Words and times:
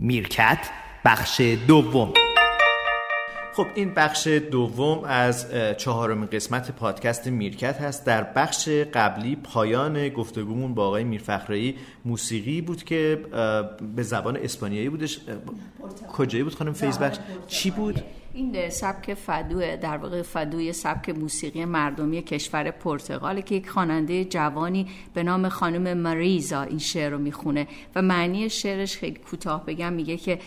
میرکت 0.00 0.58
بخش 1.04 1.40
دوم. 1.40 2.12
خب 3.52 3.66
این 3.74 3.94
بخش 3.94 4.26
دوم 4.26 5.04
از 5.04 5.46
چهارمین 5.78 6.26
قسمت 6.26 6.70
پادکست 6.70 7.26
میرکت 7.26 7.80
هست. 7.80 8.06
در 8.06 8.22
بخش 8.22 8.68
قبلی 8.68 9.36
پایان 9.36 10.08
گفتگومون 10.08 10.74
با 10.74 10.86
آقای 10.86 11.04
میرفخرایی 11.04 11.76
موسیقی 12.04 12.60
بود 12.60 12.84
که 12.84 13.20
به 13.96 14.02
زبان 14.02 14.36
اسپانیایی 14.36 14.88
بودش. 14.88 15.20
کجایی 16.12 16.44
بود 16.44 16.54
خانم 16.54 16.72
فیزبخش 16.72 17.18
چی 17.46 17.70
بود؟ 17.70 18.02
این 18.38 18.70
سبک 18.70 19.14
فدو 19.14 19.76
در 19.76 19.96
واقع 19.96 20.22
فدوی 20.22 20.72
سبک 20.72 21.08
موسیقی 21.10 21.64
مردمی 21.64 22.22
کشور 22.22 22.70
پرتغال 22.70 23.40
که 23.40 23.54
یک 23.54 23.68
خواننده 23.68 24.24
جوانی 24.24 24.86
به 25.14 25.22
نام 25.22 25.48
خانم 25.48 25.98
مریزا 25.98 26.62
این 26.62 26.78
شعر 26.78 27.10
رو 27.10 27.18
می‌خونه. 27.18 27.68
و 27.94 28.02
معنی 28.02 28.50
شعرش 28.50 28.96
خیلی 28.96 29.18
کوتاه 29.30 29.66
بگم 29.66 29.92
میگه 29.92 30.16
که 30.16 30.38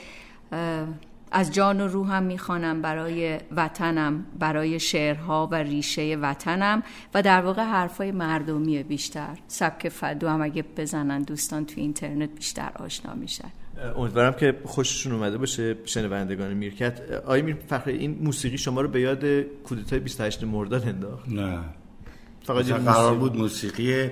از 1.31 1.53
جان 1.53 1.81
و 1.81 1.87
روحم 1.87 2.23
می‌خوانم 2.23 2.81
برای 2.81 3.37
وطنم 3.51 4.25
برای 4.39 4.79
شعرها 4.79 5.47
و 5.51 5.55
ریشه 5.55 6.17
وطنم 6.21 6.83
و 7.13 7.21
در 7.21 7.41
واقع 7.41 7.63
حرفای 7.63 8.11
مردمی 8.11 8.83
بیشتر. 8.83 9.37
سبک 9.47 9.89
فدو 9.89 10.29
هم 10.29 10.41
اگه 10.41 10.65
بزنن 10.77 11.21
دوستان 11.21 11.65
تو 11.65 11.81
اینترنت 11.81 12.29
بیشتر 12.29 12.71
آشنا 12.79 13.13
میشن. 13.13 13.51
امیدوارم 13.95 14.33
که 14.33 14.55
خوششون 14.63 15.13
اومده 15.13 15.37
باشه 15.37 15.75
شنوندگان 15.85 16.53
میرکت. 16.53 17.01
آیا 17.25 17.43
میر 17.43 17.57
فخری 17.69 17.97
این 17.97 18.17
موسیقی 18.21 18.57
شما 18.57 18.81
رو 18.81 18.87
به 18.87 19.01
یاد 19.01 19.25
کودتای 19.41 19.99
28 19.99 20.43
مرداد 20.43 20.87
انداخت. 20.87 21.29
نه. 21.29 21.59
فقط 22.43 22.65
قرار 22.65 23.15
بود 23.15 23.37
موسیقی 23.37 24.09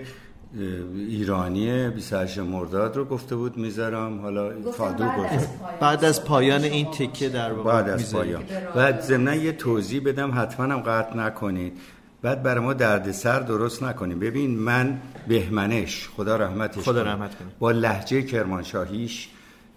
ایرانی 0.96 1.90
28 1.90 2.40
مرداد 2.40 2.96
رو 2.96 3.06
گفته 3.06 3.36
بود 3.36 3.58
می‌ذارم. 3.58 4.20
حالا 4.22 4.52
فادو 4.72 5.06
گفت. 5.06 5.50
بعد 5.80 6.06
از 6.06 6.24
پایان 6.24 6.64
این 6.64 6.86
تکه 6.86 7.30
در 7.30 7.54
واقع 7.54 7.72
بعد 7.72 7.90
از 7.90 8.14
پایان. 8.14 8.44
بعد 8.76 9.02
ضمن 9.02 9.42
یه 9.42 9.52
توضیح 9.52 10.02
بدم 10.06 10.32
حتما 10.36 10.66
هم 10.66 10.80
قطع 10.80 11.18
نکنید. 11.18 11.74
بعد 12.22 12.44
برای 12.44 12.64
ما 12.64 12.74
دردسر 12.74 13.40
درست 13.40 13.84
نکنیم. 13.84 14.20
ببین 14.20 14.60
من 14.60 15.02
بهمنش 15.28 16.10
خدا 16.16 16.36
رحمتش 16.36 16.84
خدا 16.84 17.04
رحمت 17.04 17.36
کنه. 17.36 17.48
با 17.60 17.72
لحجه 17.72 18.22
کرمانشاهیش 18.22 19.30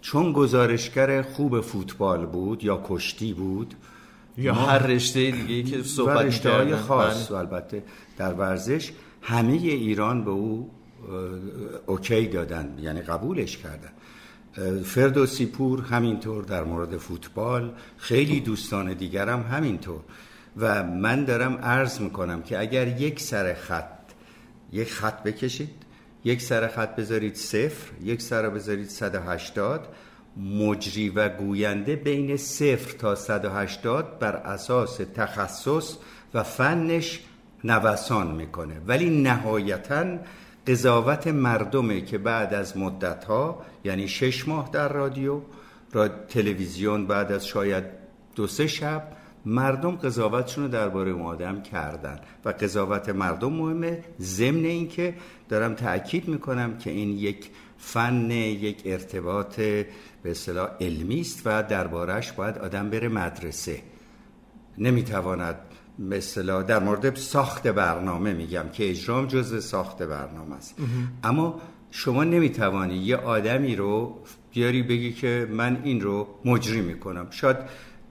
چون 0.03 0.33
گزارشگر 0.33 1.23
خوب 1.23 1.61
فوتبال 1.61 2.27
بود 2.27 2.65
یا 2.65 2.83
کشتی 2.85 3.33
بود 3.33 3.75
یا 4.39 4.55
هر 4.55 4.79
رشته 4.79 5.31
دیگه 5.31 5.71
که 5.71 5.83
صحبت 5.83 6.27
رشته 6.27 6.51
های 6.51 6.77
خاص 6.77 7.29
بله. 7.29 7.39
البته 7.39 7.83
در 8.19 8.35
ورزش 8.35 8.93
همه 9.23 9.53
ایران 9.53 10.25
به 10.25 10.31
او 10.31 10.71
اوکی 11.87 12.27
دادن 12.27 12.79
یعنی 12.81 13.01
قبولش 13.01 13.57
کردن. 13.57 13.93
فردوسی 14.83 15.47
پور 15.47 15.83
همینطور 15.83 16.45
در 16.45 16.65
مورد 16.65 16.97
فوتبال 16.97 17.73
خیلی 17.97 18.41
دوستان 18.41 18.95
دیگرم 18.95 19.43
همینطور. 19.43 20.01
و 20.57 20.83
من 20.83 21.25
دارم 21.25 21.55
عرض 21.55 22.01
می‌کنم 22.01 22.43
که 22.43 22.61
اگر 22.61 23.01
یک 23.01 23.21
سر 23.21 23.55
خط 23.55 24.03
یک 24.73 24.93
خط 24.93 25.23
بکشید 25.23 25.82
یک 26.25 26.43
سر 26.43 26.69
خط 26.69 26.97
بذارید 26.97 27.35
صفر 27.35 27.93
یک 28.03 28.23
سر 28.23 28.49
بذارید 28.49 28.89
180 28.89 29.89
مجری 30.37 31.09
و 31.09 31.29
گوینده 31.29 31.97
بین 31.97 32.37
صفر 32.37 32.99
تا 32.99 33.15
180 33.15 34.19
بر 34.19 34.37
اساس 34.37 35.01
تخصص 35.15 35.97
و 36.35 36.43
فنش 36.43 37.21
نوسان 37.65 38.35
می‌کنه. 38.35 38.81
ولی 38.87 39.23
نهایتا 39.23 40.19
قضاوت 40.67 41.27
مردمه 41.27 42.01
که 42.01 42.19
بعد 42.19 42.55
از 42.55 42.77
مدت 42.77 43.25
ها 43.25 43.63
یعنی 43.85 44.09
شش 44.09 44.49
ماه 44.49 44.71
در 44.73 44.89
رادیو 44.89 45.41
را 45.93 46.09
تلویزیون 46.09 47.07
بعد 47.07 47.33
از 47.33 47.47
شاید 47.47 47.85
دو 48.35 48.47
سه 48.47 48.67
شب 48.67 49.03
مردم 49.47 49.91
قضاوتشون 49.91 50.65
رو 50.65 50.71
درباره 50.71 51.11
اون 51.11 51.23
آدم 51.23 51.63
کردن. 51.63 52.21
و 52.45 52.49
قضاوت 52.49 53.09
مردم 53.09 53.53
مهمه. 53.53 54.05
ضمن 54.21 54.65
اینکه 54.65 55.15
دارم 55.49 55.75
تاکید 55.75 56.29
می‌کنم 56.29 56.79
که 56.79 56.91
این 56.91 57.19
یک 57.19 57.51
فن 57.79 58.31
یک 58.31 58.83
ارتباط 58.85 59.57
به 59.57 59.87
اصطلاح 60.25 60.69
علمی 60.81 61.21
است 61.21 61.43
و 61.45 61.63
دربارهش 61.63 62.33
باید 62.33 62.59
آدم 62.59 62.91
بره 62.91 63.09
مدرسه. 63.09 63.81
نمی‌تواند 64.79 65.57
مثلا 65.99 66.63
در 66.63 66.79
مورد 66.79 67.17
ساخت 67.17 67.67
برنامه 67.67 68.33
میگم 68.33 68.65
که 68.73 68.91
اجرام 68.91 69.27
جز 69.27 69.65
ساخت 69.65 70.03
برنامه 70.03 70.57
است. 70.57 70.75
اما 71.25 71.61
شما 71.91 72.25
نمی‌توانی 72.25 72.97
یه 72.97 73.17
آدمی 73.17 73.77
رو 73.77 74.19
بیاری 74.51 74.83
بگی 74.83 75.13
که 75.13 75.49
من 75.51 75.81
این 75.85 76.01
رو 76.01 76.27
مجری 76.45 76.81
می‌کنم. 76.81 77.27
شاید 77.31 77.57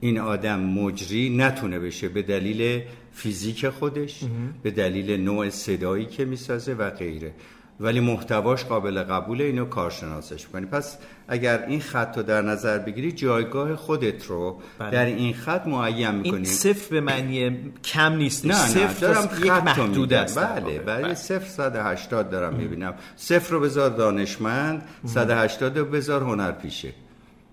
این 0.02 0.18
آدم 0.18 0.60
مجری 0.60 1.36
نتونه 1.36 1.78
بشه 1.78 2.08
به 2.08 2.22
دلیل 2.22 2.82
فیزیک 3.12 3.68
خودش 3.68 4.20
به 4.62 4.70
دلیل 4.70 5.20
نوع 5.20 5.50
صدایی 5.50 6.06
که 6.06 6.24
می‌سازه 6.24 6.74
و 6.74 6.90
غیره. 6.90 7.34
ولی 7.80 8.00
محتواش 8.00 8.64
قابل 8.64 9.02
قبول 9.02 9.42
اینو 9.42 9.64
کارشناسش 9.64 10.46
کنی 10.46 10.66
پس 10.66 10.98
اگر 11.28 11.64
این 11.66 11.80
خط 11.80 12.16
رو 12.16 12.22
در 12.22 12.42
نظر 12.42 12.78
بگیری 12.78 13.12
جایگاه 13.12 13.76
خودت 13.76 14.26
رو 14.26 14.60
بله. 14.78 14.90
در 14.90 15.04
این 15.04 15.34
خط 15.34 15.66
معین 15.66 16.10
می‌کنی. 16.10 16.36
این 16.36 16.44
صفر 16.44 16.90
به 16.90 17.00
معنی 17.00 17.72
کم 17.84 18.12
نیست. 18.12 18.46
نه 18.46 18.54
صفر 18.54 19.06
نه 19.06 19.14
دارم 19.14 19.44
یک 19.44 19.52
محدود 19.52 20.12
است 20.12 20.38
بله 20.38 20.78
بله. 20.78 21.14
صفر 21.14 21.48
180 21.48 22.30
دارم 22.30 22.54
می‌بینم. 22.54 22.94
صفر 23.16 23.52
رو 23.52 23.60
بذار 23.60 23.90
دانشمند 23.90 24.82
180 25.04 25.78
رو 25.78 25.84
بذار 25.84 26.22
هنر 26.22 26.52
پیشه 26.52 26.92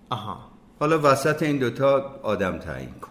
آها. 0.09 0.48
حالا 0.79 0.99
وسط 1.03 1.43
این 1.43 1.57
دوتا 1.57 2.19
آدم 2.23 2.57
تعیین 2.57 2.89
کن. 2.89 3.09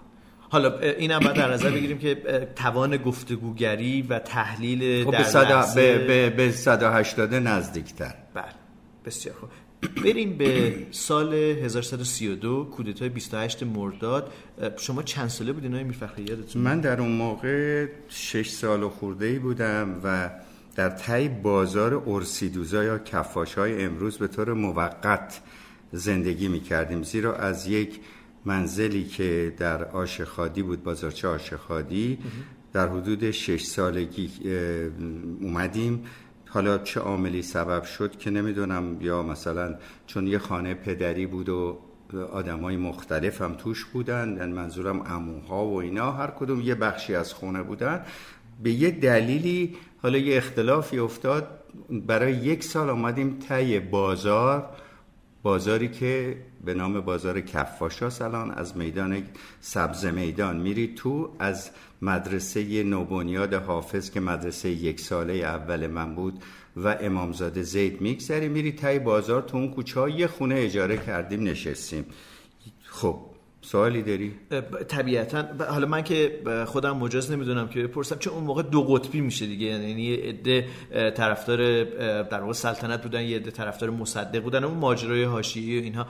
حالا 0.50 0.78
اینم 0.78 1.18
باید 1.18 1.36
در 1.36 1.52
نظر 1.52 1.70
بگیریم 1.70 1.98
که 1.98 2.14
توان 2.56 2.96
گفتگوگری 2.96 4.02
و 4.02 4.18
تحلیل 4.18 5.04
خب 5.04 5.10
در 5.10 5.74
به, 5.74 5.98
به, 5.98 6.30
به 6.30 6.52
180 6.52 7.34
نزدیکتر. 7.34 8.14
بله 8.34 8.44
بسیار 9.04 9.36
خوب. 9.36 9.48
بریم 10.04 10.38
به 10.38 10.74
سال 10.90 11.34
1332 11.34 12.64
کودتای 12.64 13.08
28 13.08 13.62
مرداد. 13.62 14.32
شما 14.76 15.02
چند 15.02 15.28
ساله 15.28 15.52
بودین؟ 15.52 15.72
آقای 15.72 15.84
میرفخری 15.84 16.22
یادتون 16.22 16.62
من 16.62 16.80
در 16.80 17.00
اون 17.00 17.12
موقع 17.12 17.86
6 18.08 18.48
سال 18.48 18.82
و 18.82 18.88
خورده 18.88 19.26
ای 19.26 19.38
بودم 19.38 20.00
و 20.04 20.30
در 20.76 20.90
تای 20.90 21.28
بازار 21.28 22.02
ارسیدوزا 22.06 22.84
یا 22.84 22.98
کفاش 22.98 23.54
های 23.54 23.84
امروز 23.84 24.18
به 24.18 24.28
طور 24.28 24.52
موقت 24.52 25.40
زندگی 25.92 26.48
می 26.48 26.60
کردیم 26.60 27.02
زیرا 27.02 27.34
از 27.34 27.66
یک 27.66 28.00
منزلی 28.44 29.04
که 29.04 29.54
در 29.58 29.84
آشخادی 29.84 30.62
بود 30.62 30.82
بازارچه 30.82 31.28
آشخادی 31.28 32.18
در 32.72 32.88
حدود 32.88 33.30
شش 33.30 33.64
سالگی 33.64 34.30
اومدیم. 35.40 36.04
حالا 36.46 36.78
چه 36.78 37.00
عاملی 37.00 37.42
سبب 37.42 37.82
شد 37.82 38.16
که 38.16 38.30
نمی‌دونم 38.30 38.96
یا 39.00 39.22
مثلا 39.22 39.74
چون 40.06 40.26
یه 40.26 40.38
خانه 40.38 40.74
پدری 40.74 41.26
بود 41.26 41.48
و 41.48 41.78
آدم 42.32 42.60
های 42.60 42.76
مختلف 42.76 43.42
هم 43.42 43.54
توش 43.54 43.84
بودن 43.84 44.36
یعنی 44.38 44.52
منظورم 44.52 45.00
اموها 45.00 45.66
و 45.66 45.80
اینا 45.80 46.12
هر 46.12 46.26
کدوم 46.26 46.60
یه 46.60 46.74
بخشی 46.74 47.14
از 47.14 47.32
خونه 47.32 47.62
بودن. 47.62 48.04
به 48.62 48.70
یه 48.70 48.90
دلیلی 48.90 49.76
حالا 50.02 50.18
یه 50.18 50.36
اختلافی 50.36 50.98
افتاد. 50.98 51.48
برای 51.90 52.32
یک 52.32 52.64
سال 52.64 52.90
آمدیم 52.90 53.38
تای 53.48 53.80
بازار. 53.80 54.70
بازاری 55.48 55.88
که 55.88 56.36
به 56.64 56.74
نام 56.74 57.00
بازار 57.00 57.40
کفاشا 57.40 58.24
الان 58.24 58.50
از 58.50 58.76
میدان 58.76 59.22
سبز 59.60 60.04
میدان 60.04 60.56
میری 60.56 60.94
تو 60.94 61.36
از 61.38 61.70
مدرسه 62.02 62.82
نوبنیاد 62.82 63.54
حافظ 63.54 64.10
که 64.10 64.20
مدرسه 64.20 64.68
یک 64.68 65.00
ساله 65.00 65.32
اول 65.32 65.86
من 65.86 66.14
بود 66.14 66.42
و 66.76 66.96
امامزاده 67.00 67.62
زید 67.62 68.00
میگذری 68.00 68.48
میری 68.48 68.72
تای 68.72 68.98
بازار 68.98 69.42
تو 69.42 69.56
اون 69.56 69.70
کوچه 69.70 70.10
یه 70.10 70.26
خونه 70.26 70.54
اجاره 70.58 70.96
کردیم 70.96 71.42
نشستیم. 71.42 72.04
خب 72.82 73.20
سوالی 73.60 74.02
داری؟ 74.02 74.32
طبیعتا. 74.88 75.44
حالا 75.70 75.86
من 75.86 76.02
که 76.02 76.40
خودم 76.66 76.96
مجاز 76.96 77.30
نمی‌دونم 77.30 77.68
که 77.68 77.82
بپرسم 77.82 78.16
چون 78.16 78.32
اون 78.32 78.44
موقع 78.44 78.62
دو 78.62 78.82
قطبی 78.82 79.20
میشه 79.20 79.46
دیگه. 79.46 79.66
یعنی 79.66 80.02
یه 80.02 80.16
عده 80.16 80.66
طرفدار 81.10 81.84
در 82.22 82.40
واقع 82.40 82.52
سلطنت 82.52 83.02
بودن 83.02 83.22
یه 83.22 83.36
عده 83.36 83.50
طرفدار 83.50 83.90
مصدق 83.90 84.42
بودن 84.42 84.64
اون 84.64 84.78
ماجرای 84.78 85.24
حاشیه‌ای 85.24 85.80
و 85.80 85.82
اینها. 85.82 86.06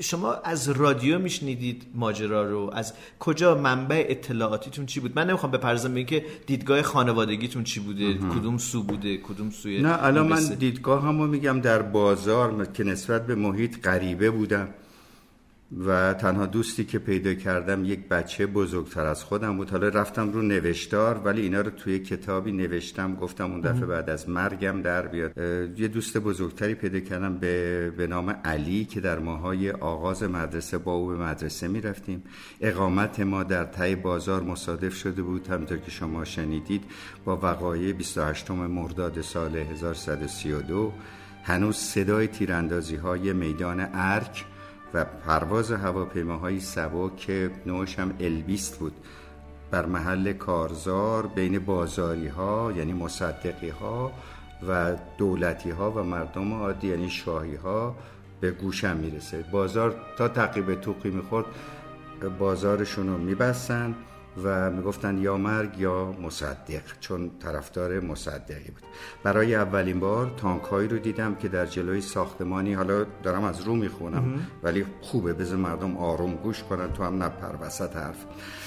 شما 0.00 0.34
از 0.34 0.68
رادیو 0.68 1.18
میشنیدید 1.18 1.86
ماجرا 1.94 2.50
رو؟ 2.50 2.70
از 2.74 2.94
کجا 3.18 3.54
منبع 3.54 4.06
اطلاعاتیتون 4.08 4.86
چی 4.86 5.00
بود؟ 5.00 5.12
من 5.16 5.28
نمی‌خوام 5.30 5.52
بپرزم 5.52 5.94
به 5.94 6.04
که 6.04 6.24
دیدگاه 6.46 6.82
خانوادگیتون 6.82 7.64
چی 7.64 7.80
بوده؟ 7.80 8.14
کدوم 8.14 8.58
سو 8.58 8.82
بوده؟ 8.82 9.16
کدوم 9.16 9.50
سوی 9.50 9.82
نه 9.82 10.04
الان 10.04 10.26
من 10.26 10.54
دیدگاه 10.58 11.02
همو 11.02 11.26
میگم 11.26 11.60
در 11.60 11.82
بازار 11.82 12.66
که 12.66 12.84
نسبت 12.84 13.26
به 13.26 13.34
محیط 13.34 13.82
غریبه 13.82 14.30
بودم. 14.30 14.68
و 15.78 16.14
تنها 16.14 16.46
دوستی 16.46 16.84
که 16.84 16.98
پیدا 16.98 17.34
کردم 17.34 17.84
یک 17.84 18.08
بچه 18.08 18.46
بزرگتر 18.46 19.06
از 19.06 19.24
خودم 19.24 19.56
بود. 19.56 19.70
حالا 19.70 19.88
رفتم 19.88 20.32
رو 20.32 20.42
نوشتار 20.42 21.18
ولی 21.18 21.42
اینا 21.42 21.60
رو 21.60 21.70
توی 21.70 21.98
کتابی 21.98 22.52
نوشتم. 22.52 23.14
گفتم 23.14 23.50
اون 23.50 23.60
دفعه 23.60 23.86
بعد 23.86 24.10
از 24.10 24.28
مرگم 24.28 24.82
در 24.82 25.06
بیاد. 25.06 25.38
یه 25.78 25.88
دوست 25.88 26.18
بزرگتری 26.18 26.74
پیدا 26.74 27.00
کردم 27.00 27.38
به, 27.38 27.90
به 27.96 28.06
نام 28.06 28.30
علی 28.30 28.84
که 28.84 29.00
در 29.00 29.18
ماهای 29.18 29.70
آغاز 29.70 30.22
مدرسه 30.22 30.78
با 30.78 30.92
او 30.92 31.06
به 31.06 31.16
مدرسه 31.16 31.68
می 31.68 31.80
رفتیم. 31.80 32.22
اقامت 32.60 33.20
ما 33.20 33.42
در 33.42 33.64
تای 33.64 33.96
بازار 33.96 34.42
مصادف 34.42 34.94
شده 34.94 35.22
بود. 35.22 35.48
همینطور 35.48 35.78
که 35.78 35.90
شما 35.90 36.24
شنیدید 36.24 36.84
با 37.24 37.36
وقایع 37.36 37.92
28 37.92 38.50
مرداد 38.50 39.20
سال 39.20 39.56
1132 39.56 40.92
هنوز 41.42 41.76
صدای 41.76 42.26
تیراندازی 42.26 42.96
های 42.96 43.32
میدان 43.32 43.88
ارک 43.94 44.44
و 44.94 45.04
پرواز 45.04 45.72
هواپیماهای 45.72 46.60
سبا 46.60 47.10
که 47.10 47.50
نوعش 47.66 47.98
هم 47.98 48.14
البیست 48.20 48.78
بود. 48.78 48.92
بر 49.70 49.86
محل 49.86 50.32
کارزار 50.32 51.26
بین 51.26 51.58
بازاری 51.58 52.28
ها 52.28 52.72
یعنی 52.76 52.92
مصدقی 52.92 53.68
ها 53.68 54.12
و 54.68 54.96
دولتی 55.18 55.70
ها 55.70 55.90
و 55.90 56.02
مردم 56.02 56.52
عادی 56.52 56.88
یعنی 56.88 57.10
شاهی 57.10 57.54
ها 57.54 57.96
به 58.40 58.50
گوشم 58.50 58.96
می‌رسه. 58.96 59.44
بازار 59.52 59.94
تا 60.18 60.28
تقیب 60.28 60.74
توقی 60.74 61.10
می‌خورد 61.10 61.44
بازارشون 62.38 63.08
رو 63.08 63.18
میبستن. 63.18 63.94
و 64.44 64.70
می‌گفتن 64.70 65.18
یا 65.18 65.36
مرگ 65.36 65.78
یا 65.78 66.12
مصدق 66.22 66.82
چون 67.00 67.30
طرفدار 67.42 68.00
مصدقی 68.00 68.70
بود. 68.70 68.82
برای 69.22 69.54
اولین 69.54 70.00
بار 70.00 70.34
تانکهایی 70.36 70.88
رو 70.88 70.98
دیدم 70.98 71.34
که 71.34 71.48
در 71.48 71.66
جلوی 71.66 72.00
ساختمانی 72.00 72.74
حالا 72.74 73.04
دارم 73.22 73.44
از 73.44 73.60
رو 73.60 73.74
می‌خونم 73.74 74.46
ولی 74.62 74.86
خوبه 75.00 75.32
بذار 75.32 75.56
مردم 75.56 75.96
آروم 75.96 76.34
گوش 76.34 76.62
کنن 76.62 76.92
تو 76.92 77.04
هم 77.04 77.22
نپر 77.22 77.66
وسط 77.66 77.96
حرف. 77.96 78.24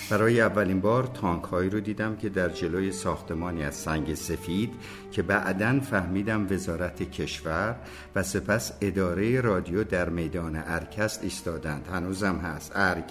برای 0.09 0.41
اولین 0.41 0.81
بار 0.81 1.03
تانکهایی 1.03 1.69
رو 1.69 1.79
دیدم 1.79 2.15
که 2.15 2.29
در 2.29 2.49
جلوی 2.49 2.91
ساختمانی 2.91 3.63
از 3.63 3.75
سنگ 3.75 4.13
سفید 4.13 4.73
که 5.11 5.21
بعدا 5.21 5.79
فهمیدم 5.79 6.47
وزارت 6.49 7.11
کشور 7.11 7.75
و 8.15 8.23
سپس 8.23 8.71
اداره 8.81 9.41
رادیو 9.41 9.83
در 9.83 10.09
میدان 10.09 10.63
ارکست 10.65 11.23
ایستادند. 11.23 11.87
هنوزم 11.93 12.35
هست. 12.35 12.71
ارگ. 12.75 13.03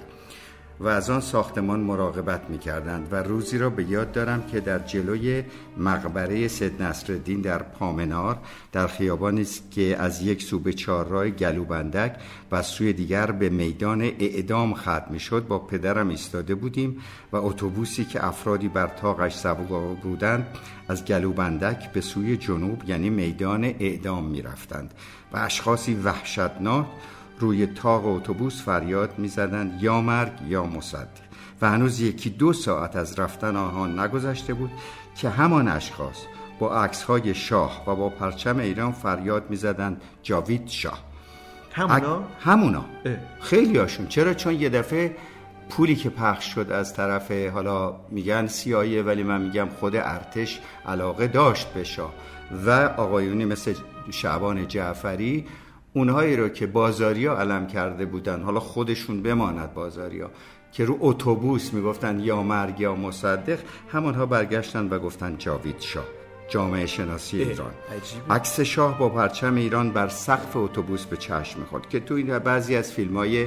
و 0.83 0.89
از 0.89 1.11
آن 1.11 1.21
ساختمان 1.21 1.81
مراقبت 1.81 2.51
می 2.51 2.59
کردند 2.59 3.09
و 3.11 3.17
روزی 3.17 3.59
را 3.59 3.71
به 3.71 3.85
یاد 3.85 4.13
دارم 4.13 4.43
که 4.43 4.61
در 4.61 4.79
جلوی 4.79 5.45
مقبره 5.77 6.49
سید 6.49 6.83
نصرالدین 6.83 7.41
در 7.41 7.63
پامنار 7.63 8.39
در 8.73 8.87
خیابانی 8.87 9.47
که 9.71 9.97
از 9.99 10.23
یک 10.23 10.43
سو 10.43 10.59
به 10.59 10.73
چهارراه 10.73 11.31
گلوبندک 11.31 12.17
و 12.53 12.63
سوی 12.63 12.93
دیگر 12.93 13.31
به 13.31 13.49
میدان 13.49 14.03
اعدام 14.03 14.75
ختم 14.75 15.07
می 15.11 15.21
شد 15.21 15.47
با 15.47 15.59
پدرم 15.59 16.09
ایستاده 16.09 16.55
بودیم 16.55 17.03
و 17.33 17.37
اتوبوسی 17.37 18.05
که 18.05 18.27
افرادی 18.27 18.69
بر 18.69 18.87
تاقش 18.87 19.35
سوار 19.35 19.95
بودند 19.95 20.47
از 20.89 21.05
گلوبندک 21.05 21.93
به 21.93 22.01
سوی 22.01 22.37
جنوب 22.37 22.83
یعنی 22.87 23.11
میدان 23.11 23.65
اعدام 23.65 24.25
می 24.25 24.43
رفتند 24.43 24.95
و 25.33 25.39
اشخاصی 25.39 25.95
وحشتناک 25.95 26.87
روی 27.43 27.67
تاق 27.67 28.07
اتوبوس 28.07 28.63
فریاد 28.63 29.19
می‌زدند 29.19 29.83
یا 29.83 30.01
مرگ 30.01 30.33
یا 30.49 30.65
مصدق. 30.65 31.23
و 31.63 31.71
هنوز 31.71 32.01
یکی 32.01 32.31
دو 32.31 32.53
ساعت 32.53 32.97
از 32.97 33.19
رفتن 33.19 33.57
آنها 33.57 33.87
نگذشته 33.87 34.55
بود 34.55 34.71
که 35.17 35.29
همان 35.29 35.69
اشخاص 35.69 36.17
با 36.59 36.77
عکس 36.77 37.03
های 37.03 37.35
شاه 37.35 37.83
و 37.87 37.97
با 37.97 38.09
پرچم 38.09 38.59
ایران 38.59 38.93
فریاد 38.93 39.51
می‌زدند 39.51 40.03
جاوید 40.23 40.69
شاه. 40.69 40.99
همونا؟ 41.73 42.23
همونا. 42.41 42.85
خیلی 43.41 43.79
هاشون. 43.79 44.07
چرا؟ 44.07 44.35
چون 44.35 44.61
یه 44.61 44.69
دفعه 44.69 45.17
پولی 45.71 45.97
که 45.97 46.11
پخش 46.11 46.55
شد 46.55 46.73
از 46.73 46.95
طرف 46.95 47.33
حالا 47.33 47.97
میگن 48.11 48.47
سیایه 48.47 49.03
ولی 49.03 49.23
من 49.23 49.41
میگم 49.41 49.69
خود 49.81 49.97
ارتش 49.97 50.61
علاقه 50.87 51.27
داشت 51.27 51.69
به 51.75 51.85
شاه. 51.85 52.13
و 52.67 52.71
آقایونی 52.97 53.45
مثل 53.45 53.75
شعبان 54.11 54.69
جعفری 54.69 55.47
اونهایی 55.95 56.37
رو 56.37 56.49
که 56.49 56.67
بازاریا 56.67 57.39
علم 57.39 57.67
کرده 57.67 58.07
بودن 58.07 58.43
حالا 58.43 58.61
خودشون 58.61 59.23
بماند 59.23 59.75
بازاریا 59.75 60.31
که 60.73 60.85
رو 60.85 60.97
اتوبوس 61.01 61.73
می‌گفتن 61.75 62.21
یا 62.21 62.43
مرگ 62.43 62.81
یا 62.81 62.95
مصدق 62.95 63.59
همانها 63.93 64.27
برگشتن 64.27 64.89
و 64.89 64.99
گفتن 64.99 65.39
جاوید 65.39 65.81
شاه 65.81 66.05
جامعه 66.49 66.87
شناسی 66.87 67.43
ایران. 67.43 67.71
عکس 68.31 68.61
شاه 68.61 68.99
با 68.99 69.09
پرچم 69.09 69.55
ایران 69.55 69.91
بر 69.91 70.09
سقف 70.09 70.57
اتوبوس 70.57 71.05
به 71.05 71.17
چشم 71.17 71.61
می‌خورد 71.61 71.89
که 71.89 72.01
تو 72.01 72.15
این 72.15 72.39
بعضی 72.39 72.77
از 72.77 72.93
فیلم 72.93 73.17
های 73.17 73.47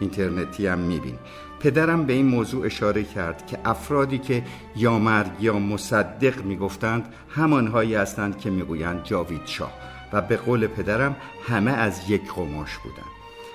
اینترنتی 0.00 0.66
هم 0.66 0.78
میبین. 0.78 1.18
پدرم 1.60 2.06
به 2.06 2.12
این 2.12 2.26
موضوع 2.26 2.66
اشاره 2.66 3.02
کرد 3.02 3.46
که 3.46 3.58
افرادی 3.64 4.18
که 4.18 4.44
یا 4.76 4.98
مرگ 4.98 5.30
یا 5.40 5.58
مصدق 5.58 6.44
می‌گفتند 6.44 7.14
همانهایی 7.28 7.94
هستند 7.94 8.38
که 8.38 8.50
می‌گویند 8.50 9.04
جاوید 9.04 9.46
شاه. 9.46 9.72
و 10.12 10.22
به 10.22 10.36
قول 10.36 10.66
پدرم 10.66 11.16
همه 11.48 11.70
از 11.70 12.10
یک 12.10 12.32
قماش 12.32 12.78
بودن. 12.78 13.08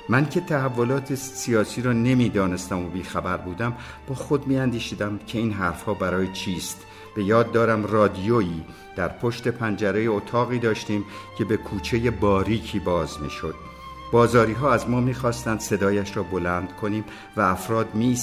من 0.10 0.30
که 0.30 0.42
تحولات 0.42 1.16
سیاسی 1.16 1.82
را 1.82 1.94
نمی‌دانستم 1.94 2.86
و 2.86 2.90
بیخبر 2.90 3.38
بودم 3.38 3.74
با 4.08 4.16
خود 4.16 4.48
میاندیشیدم 4.48 5.20
که 5.28 5.40
این 5.40 5.54
حرفها 5.54 5.94
برای 5.94 6.28
چیست. 6.28 6.86
به 7.16 7.24
یاد 7.24 7.52
دارم 7.52 7.86
رادیویی 7.86 8.66
در 8.96 9.08
پشت 9.08 9.48
پنجره 9.48 10.02
اتاقی 10.02 10.60
داشتیم 10.60 11.06
که 11.38 11.46
به 11.46 11.58
کوچه 11.58 12.12
باریکی 12.12 12.80
باز 12.80 13.22
می‌شد. 13.22 13.56
بازاری 14.12 14.54
ها 14.54 14.74
از 14.74 14.90
ما 14.90 15.00
می‌خواستند 15.00 15.60
صدایش 15.60 16.18
را 16.18 16.24
بلند 16.24 16.76
کنیم 16.82 17.04
و 17.38 17.42
افراد 17.42 17.96
می 17.96 18.18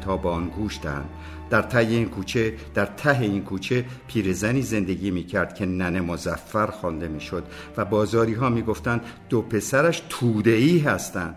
تا 0.00 0.16
با 0.16 0.32
آن 0.32 0.48
گوش 0.48 0.80
دهند. 0.82 1.10
در 1.50 1.62
ته 1.62 1.78
این 1.78 2.08
کوچه 2.08 2.54
در 2.74 2.86
ته 2.86 3.20
این 3.20 3.44
کوچه 3.44 3.84
پیرزنی 4.06 4.62
زندگی 4.62 5.10
می 5.10 5.24
کرد 5.24 5.54
که 5.54 5.66
ننه 5.66 6.00
مزفر 6.00 6.66
خوانده 6.66 7.08
می 7.08 7.20
شد 7.20 7.44
و 7.76 7.84
بازاری 7.84 8.34
ها 8.34 8.48
می 8.48 8.62
گفتند 8.62 9.00
دو 9.28 9.42
پسرش 9.42 10.02
توده 10.08 10.50
ای 10.50 10.78
هستند. 10.78 11.36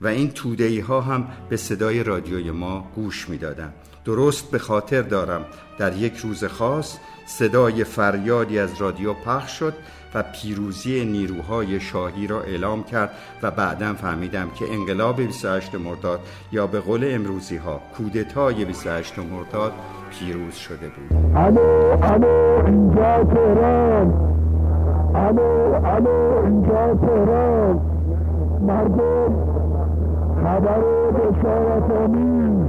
و 0.00 0.06
این 0.06 0.30
توده 0.30 0.64
ای 0.64 0.80
ها 0.80 1.00
هم 1.00 1.28
به 1.48 1.56
صدای 1.56 2.02
رادیوی 2.02 2.50
ما 2.50 2.84
گوش 2.94 3.28
می 3.28 3.38
دادن. 3.38 3.72
درست 4.04 4.50
به 4.50 4.58
خاطر 4.58 5.02
دارم. 5.02 5.44
در 5.78 5.96
یک 5.96 6.16
روز 6.16 6.44
خاص 6.44 6.96
صدای 7.26 7.84
فریادی 7.84 8.58
از 8.58 8.80
رادیو 8.80 9.14
پخش 9.14 9.58
شد 9.58 9.74
و 10.14 10.22
پیروزی 10.22 11.04
نیروهای 11.04 11.80
شاهی 11.80 12.26
را 12.26 12.42
اعلام 12.42 12.84
کرد 12.84 13.10
و 13.42 13.50
بعدا 13.50 13.94
فهمیدم 13.94 14.50
که 14.50 14.64
انقلاب 14.72 15.16
28 15.16 15.74
مرداد 15.74 16.20
یا 16.52 16.66
به 16.66 16.80
قول 16.80 17.14
امروزی 17.14 17.56
ها 17.56 17.80
کودتای 17.96 18.64
28 18.64 19.18
مرداد 19.18 19.72
پیروز 20.10 20.54
شده 20.54 20.88
بود. 20.88 21.36
الو 21.36 21.60
الو 22.02 22.66
اینجا 22.66 23.24
تهران. 23.24 24.10
الو 25.14 25.84
الو 25.84 26.44
اینجا 26.44 26.94
تهران. 26.94 27.80
مردم 28.60 29.69
خبر 30.44 30.80
بشارت 31.10 31.90
آمیز 32.04 32.66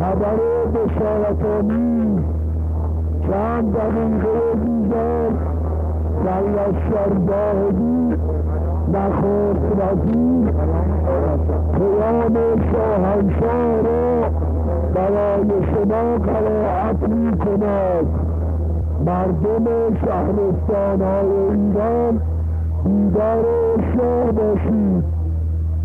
خبر 0.00 0.36
بشارت 0.74 1.44
آمیز 1.44 2.24
چند 3.30 3.72
دقیقه 3.72 4.54
دیگر 4.64 5.28
در 6.24 6.42
باهدی 7.08 8.14
نخست 8.92 9.64
وزیر. 9.78 10.50
قیام 11.78 12.34
شاهنشاه 12.72 13.80
را 13.84 14.30
برای 14.94 15.48
شما 15.66 16.18
قرائت 16.18 17.08
می 17.08 17.38
کند 17.38 18.06
مردم 19.06 19.64
شهرستان 20.04 21.02
های 21.02 21.26
ایران 21.54 22.20
دیدار 22.84 23.44
شاه 23.96 24.32
باشید. 24.32 25.23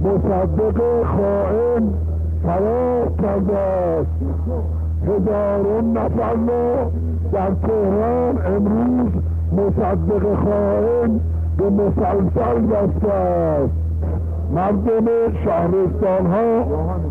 مصدق 0.02 0.82
خائن 1.04 1.90
فرار 2.44 3.12
کرده 3.22 3.58
است. 3.58 4.10
هزاران 5.08 5.98
نفر 5.98 6.34
را 6.34 6.92
در 7.32 7.52
تهران 7.68 8.38
امروز 8.46 9.12
مصدق 9.54 10.36
خائن 10.44 11.20
به 11.58 11.70
مسلسل 11.70 12.62
بسته 12.62 13.14
است. 13.14 13.74
مردم 14.56 15.06
شهرستان 15.46 16.26
ها 16.26 16.64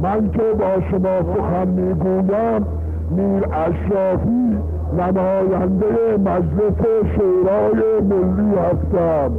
من 0.02 0.30
که 0.30 0.42
با 0.58 0.80
شما 0.90 1.34
سخن 1.34 1.68
می‌گویم 1.68 2.66
میر 3.10 3.44
اشرافی 3.52 4.58
نماینده 4.98 6.16
مجلس 6.24 6.86
شورای 7.16 8.00
ملی 8.00 8.54
هستم. 8.56 9.30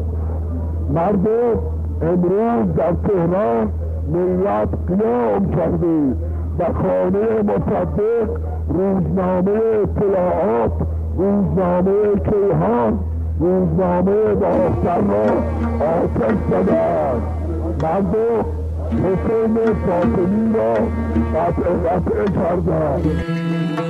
مردم 0.94 1.78
امروز 2.01 2.75
در 2.75 2.94
تهران 3.08 3.70
ملت 4.12 4.70
قیام 4.88 5.50
کرده. 5.51 6.15
و 6.60 6.63
خانه 6.63 7.41
مصدق 7.41 8.29
روزنامه 8.70 9.51
اطلاعات 9.84 10.72
روزنامه 11.18 11.91
کیهان 12.15 13.00
روزنامه 13.39 14.36
باختر 14.36 15.01
را 15.01 15.24
آتش 15.86 16.38
زدن 16.51 17.22
مردم 17.84 18.46
حسین 18.91 19.58
فاطمی 19.86 20.53
را 20.53 20.74
قطع 21.36 21.89
قطع 21.89 22.32
کردند. 22.34 23.88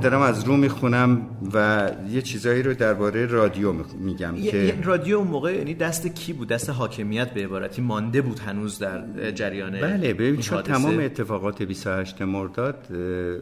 دارم 0.00 0.20
از 0.22 0.44
رو 0.44 0.56
می‌خونم 0.56 1.26
و 1.54 1.90
یه 2.10 2.22
چیزایی 2.22 2.62
رو 2.62 2.74
درباره 2.74 3.26
رادیو 3.26 3.72
میگم 3.98 4.36
یه- 4.36 4.50
که 4.50 4.78
رادیو 4.84 5.18
اون 5.18 5.26
موقع 5.28 5.54
یعنی 5.56 5.74
دست 5.74 6.06
کی 6.06 6.32
بود؟ 6.32 6.48
دست 6.48 6.70
حاکمیت 6.70 7.34
به 7.34 7.44
عبارتی 7.44 7.82
مانده 7.82 8.22
بود 8.22 8.38
هنوز 8.38 8.78
در 8.78 9.30
جریان 9.30 9.80
بله 9.80 10.14
ببین 10.14 10.40
چون. 10.40 10.62
تمام 10.62 10.98
اتفاقات 10.98 11.62
28 11.62 12.22
مرداد 12.22 12.92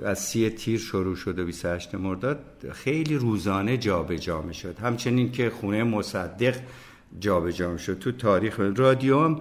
از 0.05 0.19
سی 0.19 0.51
تیر 0.51 0.79
شروع 0.79 1.17
شد 1.17 1.39
و 1.39 1.45
28 1.45 1.95
مرداد 1.95 2.39
خیلی 2.73 3.15
روزانه 3.17 3.77
جابجا 3.77 4.43
می‌شد. 4.43 4.79
همچنین 4.79 5.33
که 5.33 5.51
خونه 5.51 5.85
مصدق 5.85 6.55
جابجا 7.21 7.71
می‌شد. 7.73 7.99
تو 7.99 8.13
تاریخ 8.13 8.61
رادیو 8.77 9.19
هم 9.25 9.41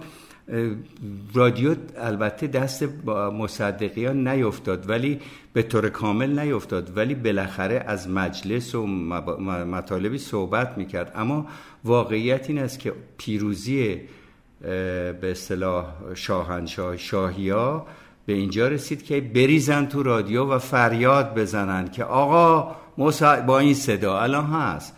رادیو 1.34 1.74
البته 1.96 2.46
دست 2.46 2.84
با 2.84 3.30
مصدقیان 3.30 4.28
نیفتاد 4.28 4.90
ولی 4.90 5.20
به 5.52 5.62
طور 5.62 5.88
کامل 5.88 6.38
نیفتاد. 6.38 6.96
ولی 6.96 7.14
بالاخره 7.14 7.84
از 7.86 8.08
مجلس 8.08 8.74
و 8.74 8.86
مطالبی 9.66 10.18
صحبت 10.18 10.78
می‌کرد. 10.78 11.12
اما 11.14 11.46
واقعیت 11.84 12.50
این 12.50 12.58
است 12.58 12.78
که 12.78 12.92
پیروزی 13.18 14.00
به 14.60 15.18
اصطلاح 15.22 15.86
شاهنشاه 16.14 16.96
شاهیا 16.96 17.86
به 18.26 18.32
اینجا 18.32 18.68
رسید 18.68 19.02
که 19.02 19.20
بریزن 19.20 19.86
تو 19.86 20.02
رادیو 20.02 20.44
و 20.44 20.58
فریاد 20.58 21.34
بزنن 21.34 21.90
که 21.90 22.04
آقا 22.04 22.76
با 23.46 23.58
این 23.58 23.74
صدا 23.74 24.18
الان 24.20 24.44
هست. 24.44 24.96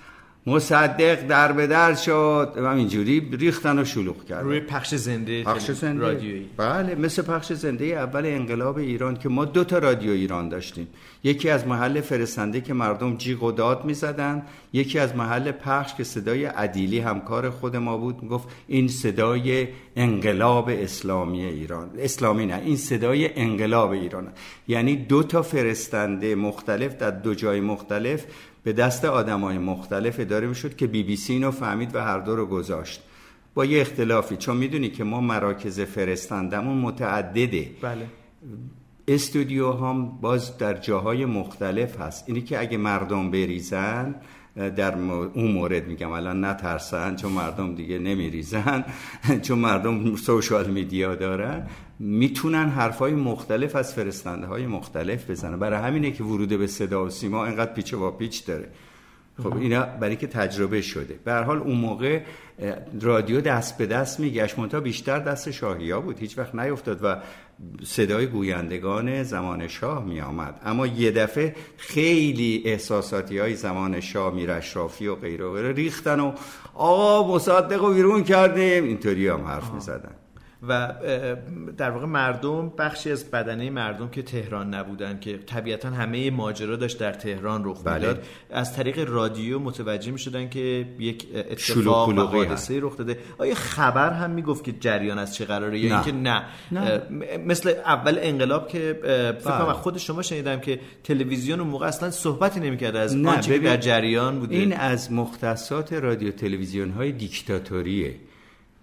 مصدق 0.50 1.26
در 1.26 1.52
به 1.52 1.66
در 1.66 1.94
شد 1.94 2.52
و 2.56 2.66
اینجوری 2.66 3.30
ریختن 3.32 3.78
و 3.78 3.84
شلوغ 3.84 4.24
کردن. 4.24 4.44
روی 4.44 4.60
پخش 4.60 4.94
زنده 4.94 5.42
پخش 5.44 5.64
تلویزیون 5.64 5.92
زنده. 5.92 6.06
رادیویی. 6.06 6.46
بله 6.56 6.94
مثل 6.94 7.22
پخش 7.22 7.52
زنده 7.52 7.84
اول 7.84 8.26
انقلاب 8.26 8.78
ایران 8.78 9.16
که 9.16 9.28
ما 9.28 9.44
دو 9.44 9.64
تا 9.64 9.78
رادیو 9.78 10.10
ایران 10.10 10.48
داشتیم. 10.48 10.88
یکی 11.24 11.50
از 11.50 11.66
محل 11.66 12.00
فرستنده 12.00 12.60
که 12.60 12.74
مردم 12.74 13.16
جیغ 13.16 13.42
و 13.42 13.52
داد 13.52 13.84
می‌زدن 13.84 14.42
یکی 14.72 14.98
از 14.98 15.16
محل 15.16 15.52
پخش 15.52 15.94
که 15.94 16.04
صدای 16.04 16.44
عدیلی 16.44 16.98
همکار 16.98 17.50
خود 17.50 17.76
ما 17.76 17.96
بود 17.96 18.28
گفت 18.28 18.48
این 18.66 18.88
صدای 18.88 19.68
انقلاب 19.96 20.68
اسلامی 20.68 21.44
ایران. 21.44 21.90
اسلامی 21.98 22.46
نه 22.46 22.62
این 22.64 22.76
صدای 22.76 23.38
انقلاب 23.38 23.90
ایران. 23.90 24.28
یعنی 24.68 24.96
دو 24.96 25.22
تا 25.22 25.42
فرستنده 25.42 26.34
مختلف 26.34 26.96
در 26.96 27.10
دو 27.10 27.34
جای 27.34 27.60
مختلف 27.60 28.24
به 28.62 28.72
دست 28.72 29.04
آدمای 29.04 29.58
مختلف 29.58 30.20
اداره 30.20 30.46
می‌شد 30.46 30.76
که 30.76 30.86
بی 30.86 31.02
بی 31.02 31.16
سی 31.16 31.32
اینو 31.32 31.50
فهمید 31.50 31.94
و 31.94 32.00
هر 32.00 32.18
دو 32.18 32.36
رو 32.36 32.46
گذاشت. 32.46 33.02
با 33.54 33.64
یه 33.64 33.80
اختلافی 33.80 34.36
چون 34.36 34.56
می‌دونی 34.56 34.90
که 34.90 35.04
ما 35.04 35.20
مراکز 35.20 35.80
فرستندمون 35.80 36.78
متعدده. 36.78 37.70
بله. 37.82 38.06
استودیو 39.08 39.72
هم 39.72 40.08
باز 40.20 40.58
در 40.58 40.74
جاهای 40.74 41.24
مختلف 41.24 42.00
هست. 42.00 42.24
اینی 42.26 42.42
که 42.42 42.60
اگه 42.60 42.78
مردم 42.78 43.30
بریزن 43.30 44.14
در 44.68 44.94
اون 45.34 45.52
مورد 45.52 45.86
میگم. 45.86 46.10
الان 46.10 46.44
نترسن 46.44 47.16
چون 47.16 47.32
مردم 47.32 47.74
دیگه 47.74 47.98
نمیریزن 47.98 48.84
چون 49.42 49.58
مردم 49.58 50.16
سوشال 50.16 50.70
میدیا 50.70 51.14
دارن. 51.14 51.66
می‌تونن 51.98 52.68
حرفای 52.68 53.12
مختلف 53.12 53.76
از 53.76 53.94
فرستنده 53.94 54.46
های 54.46 54.66
مختلف 54.66 55.30
بزنن. 55.30 55.58
برای 55.58 55.82
همینه 55.82 56.10
که 56.10 56.24
ورود 56.24 56.48
به 56.48 56.66
صدا 56.66 57.04
و 57.04 57.10
سیما 57.10 57.46
اینقدر 57.46 57.72
پیچ 57.72 57.94
و 57.94 58.10
پیچ 58.10 58.46
داره. 58.46 58.68
خب 59.42 59.56
اینا 59.56 59.82
برای 59.82 60.16
که 60.16 60.26
تجربه 60.26 60.82
شده. 60.82 61.18
به 61.24 61.32
هر 61.32 61.42
حال 61.42 61.58
اون 61.58 61.76
موقع 61.76 62.20
رادیو 63.00 63.40
دست 63.40 63.78
به 63.78 63.86
دست 63.86 64.20
میگشت. 64.20 64.58
منتها 64.58 64.80
بیشتر 64.80 65.18
دست 65.18 65.50
شاهیا 65.50 66.00
بود. 66.00 66.18
هیچ 66.18 66.38
وقت 66.38 66.54
نیفتاد 66.54 67.00
و 67.02 67.16
صدای 67.84 68.26
گویندگان 68.26 69.22
زمان 69.22 69.68
شاه 69.68 70.04
می 70.04 70.20
آمد 70.20 70.60
اما 70.64 70.86
یه 70.86 71.10
دفعه 71.10 71.54
خیلی 71.76 72.62
احساساتی 72.64 73.38
های 73.38 73.54
زمان 73.54 74.00
شاه 74.00 74.34
میر 74.34 74.50
اشرافی 74.50 75.06
و 75.06 75.14
غیره 75.14 75.44
و 75.44 75.52
غیره 75.52 75.72
ریختن 75.72 76.20
و 76.20 76.32
آقا 76.74 77.34
مصدق 77.34 77.82
رو 77.82 77.94
بیرون 77.94 78.24
کردیم. 78.24 78.84
اینطوری 78.84 79.28
هم 79.28 79.44
حرف 79.44 79.70
می 79.70 79.80
زدن 79.80 80.14
و 80.68 80.94
در 81.76 81.90
واقع 81.90 82.06
مردم 82.06 82.68
بخشی 82.78 83.10
از 83.10 83.30
بدنه 83.30 83.70
مردم 83.70 84.08
که 84.08 84.22
تهران 84.22 84.74
نبودن 84.74 85.20
که 85.20 85.38
طبیعتا 85.38 85.90
همه 85.90 86.30
ماجرا 86.30 86.76
داشت 86.76 86.98
در 86.98 87.12
تهران 87.12 87.64
رخ 87.64 87.82
بله. 87.84 87.94
می‌داد 87.94 88.24
از 88.50 88.76
طریق 88.76 89.08
رادیو 89.08 89.58
متوجه 89.58 90.12
می 90.12 90.18
شدن 90.18 90.48
که 90.48 90.86
یک 90.98 91.26
اتفاق 91.34 92.08
و 92.08 92.20
حادثه 92.20 92.80
رخ 92.80 92.96
داده 92.96 93.18
آیا 93.38 93.54
خبر 93.54 94.12
هم 94.12 94.30
می‌گفت 94.30 94.64
که 94.64 94.72
جریان 94.72 95.18
از 95.18 95.34
چه 95.34 95.44
قراره 95.44 95.78
یا. 95.78 95.94
اینکه 95.94 96.12
نه, 96.12 96.42
مثل 97.46 97.74
اول 97.84 98.18
انقلاب 98.20 98.68
که 98.68 98.98
فکر 99.40 99.50
کنم 99.50 99.64
بله. 99.64 99.72
خود 99.72 99.98
شما 99.98 100.22
شنیدم 100.22 100.60
که 100.60 100.80
تلویزیون 101.04 101.60
اون 101.60 101.68
موقع 101.68 101.86
اصلا 101.86 102.10
صحبتی 102.10 102.60
نمی‌کرد 102.60 102.96
از 102.96 103.16
آنچه 103.16 103.58
در 103.58 103.76
جریان 103.76 104.38
بوده 104.38 104.56
این 104.56 104.72
از 104.72 105.12
مختصات 105.12 105.92
رادیو 105.92 106.30
تلویزیون 106.30 106.90
های 106.90 107.12
دیکتاتوریه 107.12 108.14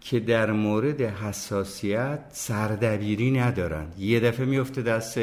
که 0.02 0.20
در 0.20 0.52
مورد 0.52 1.02
حساسیت 1.02 2.20
سردبیری 2.30 3.32
ندارن. 3.32 3.88
یه 3.98 4.20
دفعه 4.20 4.46
میفته 4.46 4.82
دست 4.82 5.18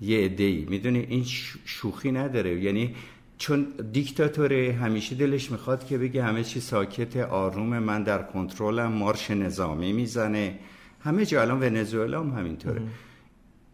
یه 0.00 0.24
عده‌ای. 0.24 0.66
می‌دونی؟ 0.68 1.06
این 1.08 1.24
شوخی 1.64 2.12
نداره. 2.12 2.60
یعنی 2.60 2.94
چون 3.38 3.66
دیکتاتوره 3.92 4.72
همیشه 4.80 5.14
دلش 5.14 5.50
می‌خواد 5.50 5.86
که 5.86 5.98
بگه 5.98 6.22
همه 6.22 6.44
چی 6.44 6.60
ساکت 6.60 7.16
آروم 7.16 7.78
من 7.78 8.02
در 8.02 8.22
کنترلم 8.22 8.92
مارش 8.92 9.30
نظامی 9.30 9.92
می‌زنه. 9.92 10.58
همه 11.00 11.26
جا. 11.26 11.42
الان 11.42 11.62
ونزوئلا 11.62 12.20
هم 12.20 12.38
همینطوره. 12.38 12.82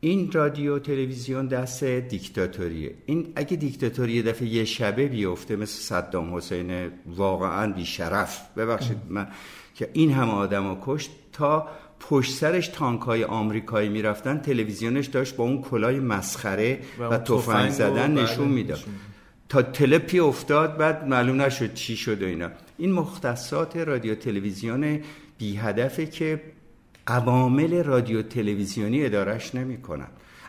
این 0.00 0.32
رادیو 0.32 0.78
تلویزیون 0.78 1.46
دست 1.46 1.84
دیکتاتوریه. 1.84 2.94
این 3.06 3.32
اگه 3.34 3.56
دیکتاتوری 3.56 4.12
یه 4.12 4.22
دفعه 4.22 4.48
یه 4.48 4.64
شبه 4.64 5.08
بیفته 5.08 5.56
مثل 5.56 5.80
صدام 5.80 6.36
حسین 6.36 6.90
واقعا 7.06 7.72
بیشرف. 7.72 8.40
ببخشید 8.56 8.96
من 9.08 9.28
که 9.74 9.90
این 9.92 10.12
همه 10.12 10.32
آدم 10.32 10.68
رو 10.68 10.78
کشت 10.82 11.10
تا 11.32 11.68
پشت 12.00 12.32
سرش 12.32 12.68
تانک 12.68 13.00
های 13.00 13.24
آمریکایی 13.24 13.88
می‌رفتن 13.88 14.38
تلویزیونش 14.38 15.06
داشت 15.06 15.36
با 15.36 15.44
اون 15.44 15.62
کلای 15.62 16.00
مسخره 16.00 16.78
و 16.98 17.02
و, 17.02 17.18
تفنگ 17.18 17.70
زدن 17.70 17.90
نشون 17.90 18.08
می‌داد 18.08 18.30
نشون 18.30 18.48
می‌داد. 18.48 18.80
تا 19.48 19.62
تلپی 19.62 20.18
افتاد 20.20 20.76
بعد 20.76 21.08
معلوم 21.08 21.42
نشد 21.42 21.74
چی 21.74 21.96
شد 21.96 22.22
و 22.22 22.26
اینا. 22.26 22.50
این 22.78 22.92
مختصات 22.92 23.76
رادیو 23.76 24.14
تلویزیون 24.14 25.00
بی 25.38 25.56
هدفه 25.56 26.06
که 26.06 26.40
عوامل 27.10 27.84
رادیو 27.84 28.22
تلویزیونی 28.22 29.04
ادارش 29.04 29.54
نمی‌کنن 29.54 30.08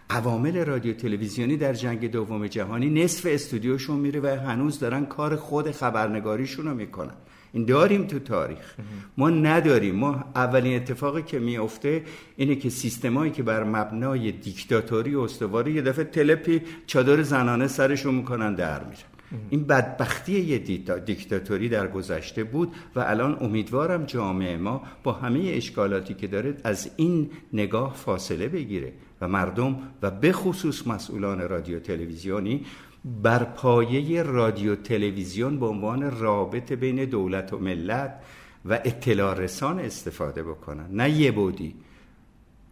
عوامل 0.10 0.66
رادیو 0.66 0.94
تلویزیونی 0.94 1.58
در 1.58 1.74
جنگ 1.74 2.12
دوم 2.12 2.48
جهانی 2.48 3.04
نصف 3.04 3.28
استودیوشون 3.30 4.00
میره 4.00 4.20
و 4.20 4.28
هنوز 4.28 4.80
دارن 4.80 5.06
کار 5.06 5.36
خود 5.36 5.72
خبرنگاریشون 5.72 6.66
رو 6.66 6.74
می‌کنن. 6.74 7.14
این 7.54 7.66
داریم 7.66 8.08
تو 8.08 8.20
تاریخ. 8.20 8.76
ما 9.18 9.30
نداریم. 9.30 9.96
ما 9.96 10.24
اولین 10.36 10.76
اتفاقی 10.76 11.22
که 11.22 11.40
میفته 11.40 12.04
اینه 12.38 12.56
که 12.56 12.70
سیستمایی 12.70 13.32
که 13.32 13.44
بر 13.44 13.64
مبنای 13.64 14.32
دیکتاتوری 14.32 15.16
استواری 15.16 15.72
یه 15.72 15.82
دفعه 15.82 16.06
تلپی 16.06 16.62
چادر 16.86 17.22
زنانه 17.22 17.68
سرشون 17.68 18.16
می‌کنن 18.16 18.56
در 18.56 18.84
میرن 18.84 19.11
این 19.50 19.64
بدبختی 19.64 20.40
یه 20.40 20.58
دیکتاتوری 21.06 21.70
در 21.70 21.88
گذشته 21.88 22.44
بود 22.44 22.74
و 22.96 23.00
الان 23.00 23.38
امیدوارم 23.42 24.06
جامعه 24.06 24.58
ما 24.58 24.82
با 25.04 25.12
همه 25.12 25.40
اشکالاتی 25.40 26.14
که 26.14 26.28
داره 26.28 26.58
از 26.64 26.90
این 26.96 27.30
نگاه 27.54 27.94
فاصله 27.94 28.48
بگیره 28.48 28.94
و 29.22 29.28
مردم 29.28 29.80
و 30.02 30.12
به 30.12 30.32
خصوص 30.32 30.88
مسئولان 30.88 31.50
رادیو 31.50 31.80
تلویزیونی 31.80 32.66
بر 33.06 33.44
پایه 33.44 34.24
رادیو 34.24 34.76
تلویزیون 34.76 35.60
به 35.60 35.66
عنوان 35.66 36.20
رابط 36.20 36.72
بین 36.72 37.06
دولت 37.06 37.54
و 37.54 37.60
ملت 37.60 38.22
و 38.66 38.74
اطلاع 38.74 39.34
رسان 39.34 39.80
استفاده 39.80 40.44
بکنن. 40.44 40.88
نه 40.92 41.10
یه 41.10 41.32
بودی. 41.32 41.76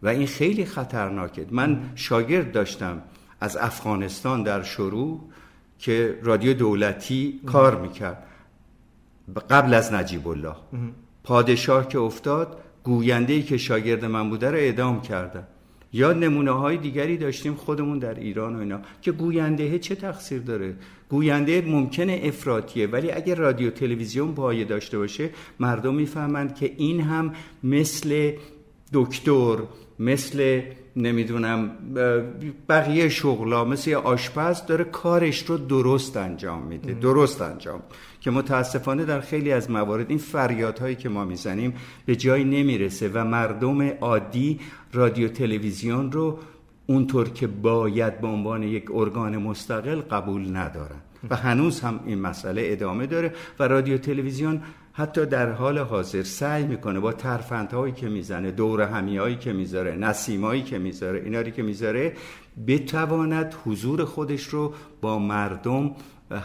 و 0.02 0.08
این 0.08 0.26
خیلی 0.26 0.64
خطرناکه. 0.64 1.46
من 1.50 1.90
شاگرد 1.94 2.52
داشتم 2.52 3.02
از 3.40 3.56
افغانستان 3.56 4.42
در 4.42 4.62
شروع. 4.62 5.20
که 5.80 6.18
رادیو 6.22 6.54
دولتی 6.54 7.40
کار 7.46 7.80
می‌کرد. 7.80 8.26
قبل 9.50 9.74
از 9.74 9.92
نجیب 9.92 10.28
الله. 10.28 10.56
پادشاه 11.24 11.88
که 11.88 11.98
افتاد 11.98 12.60
گوینده 12.84 13.42
که 13.42 13.56
شاگرد 13.56 14.04
من 14.04 14.30
بوده 14.30 14.50
رو 14.50 14.56
اعدام 14.56 15.02
کردن. 15.02 15.46
یا 15.92 16.12
نمونه 16.12 16.50
های 16.50 16.76
دیگری 16.76 17.16
داشتیم 17.16 17.54
خودمون 17.54 17.98
در 17.98 18.14
ایران 18.14 18.56
و 18.56 18.58
اینا. 18.58 18.80
که 19.02 19.12
گوینده 19.12 19.78
چه 19.78 19.94
تقصیر 19.94 20.42
داره؟ 20.42 20.76
گوینده 21.08 21.62
ممکنه 21.66 22.20
افراتیه 22.24 22.86
ولی 22.86 23.10
اگر 23.10 23.34
رادیو 23.34 23.70
تلویزیون 23.70 24.34
پایه 24.34 24.64
داشته 24.64 24.98
باشه 24.98 25.30
مردم 25.60 25.94
می‌فهمند 25.94 26.54
که 26.54 26.72
این 26.76 27.00
هم 27.00 27.32
مثل 27.64 28.32
دکتر 28.92 29.56
مثل 29.98 30.62
نمی‌دونم 30.96 31.70
بقیه 32.68 33.08
شغلا 33.08 33.64
مثل 33.64 33.94
آشپز 33.94 34.66
داره 34.66 34.84
کارش 34.84 35.42
رو 35.46 35.56
درست 35.56 36.16
انجام 36.16 36.62
میده 36.62 36.92
درست 36.92 37.42
انجام. 37.42 37.82
که 38.20 38.30
متاسفانه 38.30 39.04
در 39.04 39.20
خیلی 39.20 39.52
از 39.52 39.70
موارد 39.70 40.06
این 40.08 40.18
فریادهایی 40.18 40.94
که 40.94 41.08
ما 41.08 41.24
می‌زنیم 41.24 41.74
به 42.06 42.16
جایی 42.16 42.44
نمی‌رسه 42.44 43.10
و 43.14 43.24
مردم 43.24 43.82
عادی 43.82 44.60
رادیو 44.92 45.28
تلویزیون 45.28 46.12
رو 46.12 46.38
اونطور 46.86 47.28
که 47.28 47.46
باید 47.46 48.20
به 48.20 48.26
عنوان 48.26 48.62
یک 48.62 48.84
ارگان 48.94 49.36
مستقل 49.36 50.00
قبول 50.00 50.56
ندارن. 50.56 51.00
و 51.30 51.36
هنوز 51.36 51.80
هم 51.80 52.00
این 52.06 52.20
مسئله 52.20 52.62
ادامه 52.64 53.06
داره 53.06 53.34
و 53.58 53.68
رادیو 53.68 53.98
تلویزیون 53.98 54.62
حتی 54.92 55.26
در 55.26 55.52
حال 55.52 55.78
حاضر 55.78 56.22
سعی 56.22 56.64
می‌کنه 56.64 57.00
با 57.00 57.12
ترفندهایی 57.12 57.92
که 57.92 58.08
می‌زنه 58.08 58.50
دور 58.50 58.82
همیایی 58.82 59.36
که 59.36 59.52
می‌ذاره 59.52 59.96
نسیمایی 59.96 60.62
که 60.62 60.78
می‌ذاره 60.78 61.20
ایناری 61.20 61.50
که 61.50 61.62
می‌ذاره 61.62 62.16
بتواند 62.66 63.54
حضور 63.64 64.04
خودش 64.04 64.44
رو 64.44 64.74
با 65.00 65.18
مردم 65.18 65.90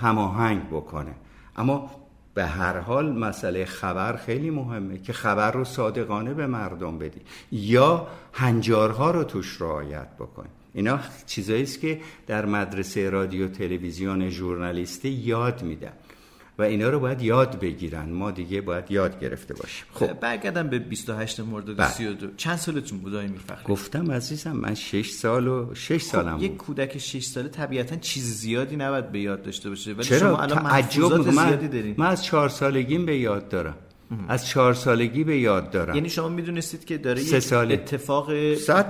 هماهنگ 0.02 0.70
بکنه. 0.70 1.16
اما 1.58 1.92
به 2.34 2.46
هر 2.46 2.80
حال 2.80 3.12
مسئله 3.12 3.66
خبر 3.66 4.16
خیلی 4.16 4.50
مهمه 4.50 4.98
که 4.98 5.14
خبر 5.14 5.52
رو 5.52 5.64
صادقانه 5.64 6.34
به 6.34 6.48
مردم 6.48 6.98
بدی 6.98 7.22
یا 7.52 8.08
هنجارها 8.34 9.12
رو 9.12 9.24
توش 9.24 9.62
رعایت 9.62 10.08
بکنی 10.20 10.50
اینا 10.74 11.00
چیزایی 11.26 11.64
است 11.64 11.80
که 11.80 12.00
در 12.28 12.46
مدرسه 12.46 13.10
رادیو 13.10 13.48
تلویزیون 13.48 14.30
ژورنالیستی 14.30 15.10
یاد 15.10 15.64
میدن. 15.64 15.94
و 16.60 16.62
اینا 16.62 16.90
رو 16.90 17.00
باید 17.00 17.22
یاد 17.22 17.60
بگیرن. 17.60 18.10
ما 18.10 18.32
دیگه 18.32 18.62
باید 18.62 18.92
یاد 18.92 19.20
گرفته 19.20 19.54
باشیم. 19.54 19.86
خب. 19.94 20.20
برگردم 20.20 20.68
به 20.68 20.80
28 20.80 21.40
مرداد 21.40 21.88
32 21.88 22.28
چند 22.38 22.58
سالتون 22.58 23.00
بود 23.00 23.16
آقای 23.16 23.28
میرفخری؟ 23.28 23.74
گفتم 23.74 24.12
عزیزم 24.12 24.52
من 24.52 24.76
6 24.76 25.10
سال 25.10 25.48
و 25.48 25.76
6 25.76 25.92
خب 25.92 25.98
سالم 25.98 26.38
یک 26.40 26.52
بود. 26.52 26.58
کودک 26.58 26.98
6 26.98 27.26
ساله 27.26 27.50
طبیعتا 27.50 27.96
چیز 27.96 28.24
زیادی 28.24 28.76
نباید 28.76 29.12
به 29.12 29.20
یاد 29.20 29.44
داشته 29.44 29.70
باشه. 29.70 29.94
ولی 29.94 30.04
چرا؟ 30.04 30.20
شما 30.20 30.38
الان 30.38 30.64
تعجب 30.64 31.32
زیادی 31.32 31.68
دارین. 31.68 31.96
من 31.98 32.08
از 32.08 32.24
چهار 32.24 32.50
سالگیم 32.50 33.06
به 33.06 33.18
یاد 33.18 33.50
دارم. 33.50 33.76
از 34.28 34.48
چهار 34.48 34.74
سالگی 34.74 35.24
به 35.24 35.38
یاد 35.38 35.72
دارم. 35.72 35.96
یعنی 35.96 36.10
شما 36.10 36.30
می‌دونستید 36.30 36.86
که 36.86 36.98
داره 36.98 37.22
سه 37.22 37.38
یک 37.38 37.44
ساله. 37.44 37.74
اتفاق. 37.74 38.34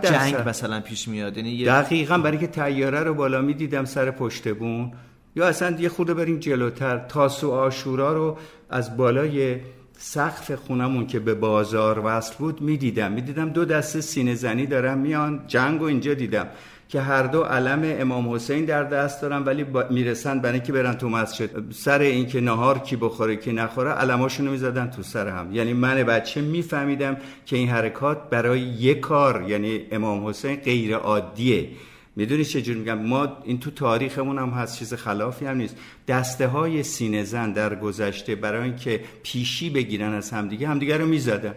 جنگ 0.04 0.36
مثلا 0.50 0.80
پیش 0.80 1.08
میاد. 1.08 1.38
یعنی 1.38 1.50
یه 1.50 1.66
دقیقا 1.66 2.18
برای 2.18 2.38
که 2.38 2.48
تیاره 2.48 3.00
رو 3.00 3.14
بالا 3.14 3.42
می 3.42 3.54
دیدم 3.54 3.86
سر 3.86 4.12
پشت 4.12 4.48
بون. 4.54 4.92
یا 5.36 5.48
اصلا 5.48 5.76
یه 5.80 5.90
خود 5.90 6.08
بریم 6.08 6.40
جلوتر 6.40 6.98
تاسو 6.98 7.52
آشورا 7.52 8.14
رو 8.14 8.38
از 8.70 8.98
بالای 8.98 9.58
سقف 9.98 10.52
خونمون 10.52 11.08
که 11.08 11.20
به 11.20 11.34
بازار 11.34 12.02
وصل 12.06 12.36
بود 12.40 12.62
می‌دیدم. 12.62 13.12
می‌دیدم 13.12 13.50
دو 13.50 13.66
دسته 13.66 14.02
سینه 14.02 14.36
زنی 14.36 14.66
دارم 14.66 14.98
میان 14.98 15.44
جنگ 15.48 15.82
و 15.82 15.86
اینجا 15.86 16.14
دیدم 16.14 16.48
که 16.90 17.02
هر 17.02 17.24
دو 17.24 17.42
علم 17.42 17.82
امام 17.84 18.34
حسین 18.34 18.66
در 18.66 18.84
دست 18.84 19.22
دارن 19.22 19.44
ولی 19.44 19.66
می‌رسن 19.90 20.40
برای 20.40 20.54
اینکه 20.54 20.74
برن 20.74 20.94
تو 20.94 21.10
مسجد. 21.10 21.72
سر 21.72 22.00
اینکه 22.00 22.42
نهار 22.42 22.80
کی 22.80 22.96
بخوره 22.96 23.36
کی 23.36 23.54
نخوره 23.54 23.92
علماشونو 23.92 24.52
می‌زدن 24.52 24.90
تو 24.90 25.04
سر 25.04 25.28
هم. 25.28 25.54
یعنی 25.54 25.74
من 25.74 26.04
بچه 26.04 26.42
میفهمیدم 26.42 27.18
که 27.46 27.56
این 27.56 27.70
حرکات 27.70 28.30
برای 28.30 28.60
یک 28.60 29.00
کار 29.00 29.46
یعنی 29.48 29.82
امام 29.92 30.28
حسین 30.28 30.56
غیر 30.56 30.96
عادیه 30.96 31.70
می‌دونی 32.16 32.46
چجور 32.46 32.78
میگم؟ 32.78 33.00
ما 33.00 33.38
این 33.44 33.60
تو 33.60 33.72
تاریخمون 33.72 34.40
هم 34.40 34.50
هست 34.50 34.80
چیز 34.80 34.94
خلافی 34.94 35.46
هم 35.46 35.58
نیست. 35.58 35.78
دسته 36.08 36.48
های 36.48 36.84
سینه 36.84 37.24
زن 37.24 37.52
در 37.52 37.76
گذشته 37.76 38.36
برای 38.36 38.64
اینکه 38.64 39.04
پیشی 39.24 39.70
بگیرن 39.70 40.14
از 40.14 40.32
همدیگه 40.32 40.68
همدیگه 40.68 40.98
رو 40.98 41.06
می‌زدن. 41.06 41.56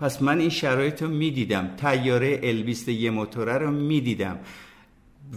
پس 0.00 0.22
من 0.22 0.38
این 0.38 0.50
شرایط 0.50 1.02
رو 1.02 1.08
می‌دیدم. 1.08 1.70
تیاره 1.76 2.40
البیست 2.42 2.88
یه 2.88 3.10
موتوره 3.10 3.58
رو 3.58 3.70
می‌دیدم. 3.70 4.38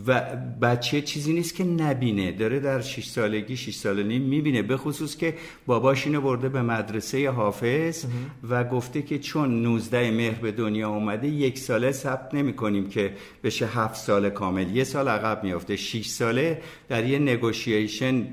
و 0.08 0.21
بچه 0.62 1.02
چیزی 1.02 1.34
نیست 1.34 1.56
که 1.56 1.63
نبینه. 1.63 2.32
داره 2.32 2.60
در 2.60 2.82
6 2.82 3.06
سالگی 3.06 3.58
6 3.58 3.76
سال 3.76 4.04
نیم 4.04 4.21
می‌بینه. 4.21 4.62
به 4.62 4.78
خصوص 4.78 5.15
که 5.15 5.34
باباش 5.65 6.06
اینو 6.08 6.21
برده 6.21 6.50
به 6.50 6.62
مدرسه 6.62 7.30
حافظ 7.30 8.06
و 8.50 8.63
گفته 8.63 9.02
که 9.02 9.19
چون 9.19 9.62
19 9.63 10.12
مهر 10.12 10.41
به 10.41 10.52
دنیا 10.52 10.89
اومده 10.89 11.28
یک 11.28 11.60
ساله 11.60 11.91
ثبت 11.91 12.34
نمی 12.34 12.54
کنیم 12.54 12.89
که 12.89 13.13
بشه 13.43 13.65
هفت 13.65 13.95
سال 13.95 14.30
کامل. 14.30 14.76
یه 14.76 14.84
سال 14.84 15.08
عقب 15.08 15.43
میافته. 15.43 15.76
6 15.76 16.06
ساله 16.06 16.62
در 16.89 17.06
یه 17.06 17.19
نگوشیشن 17.19 18.28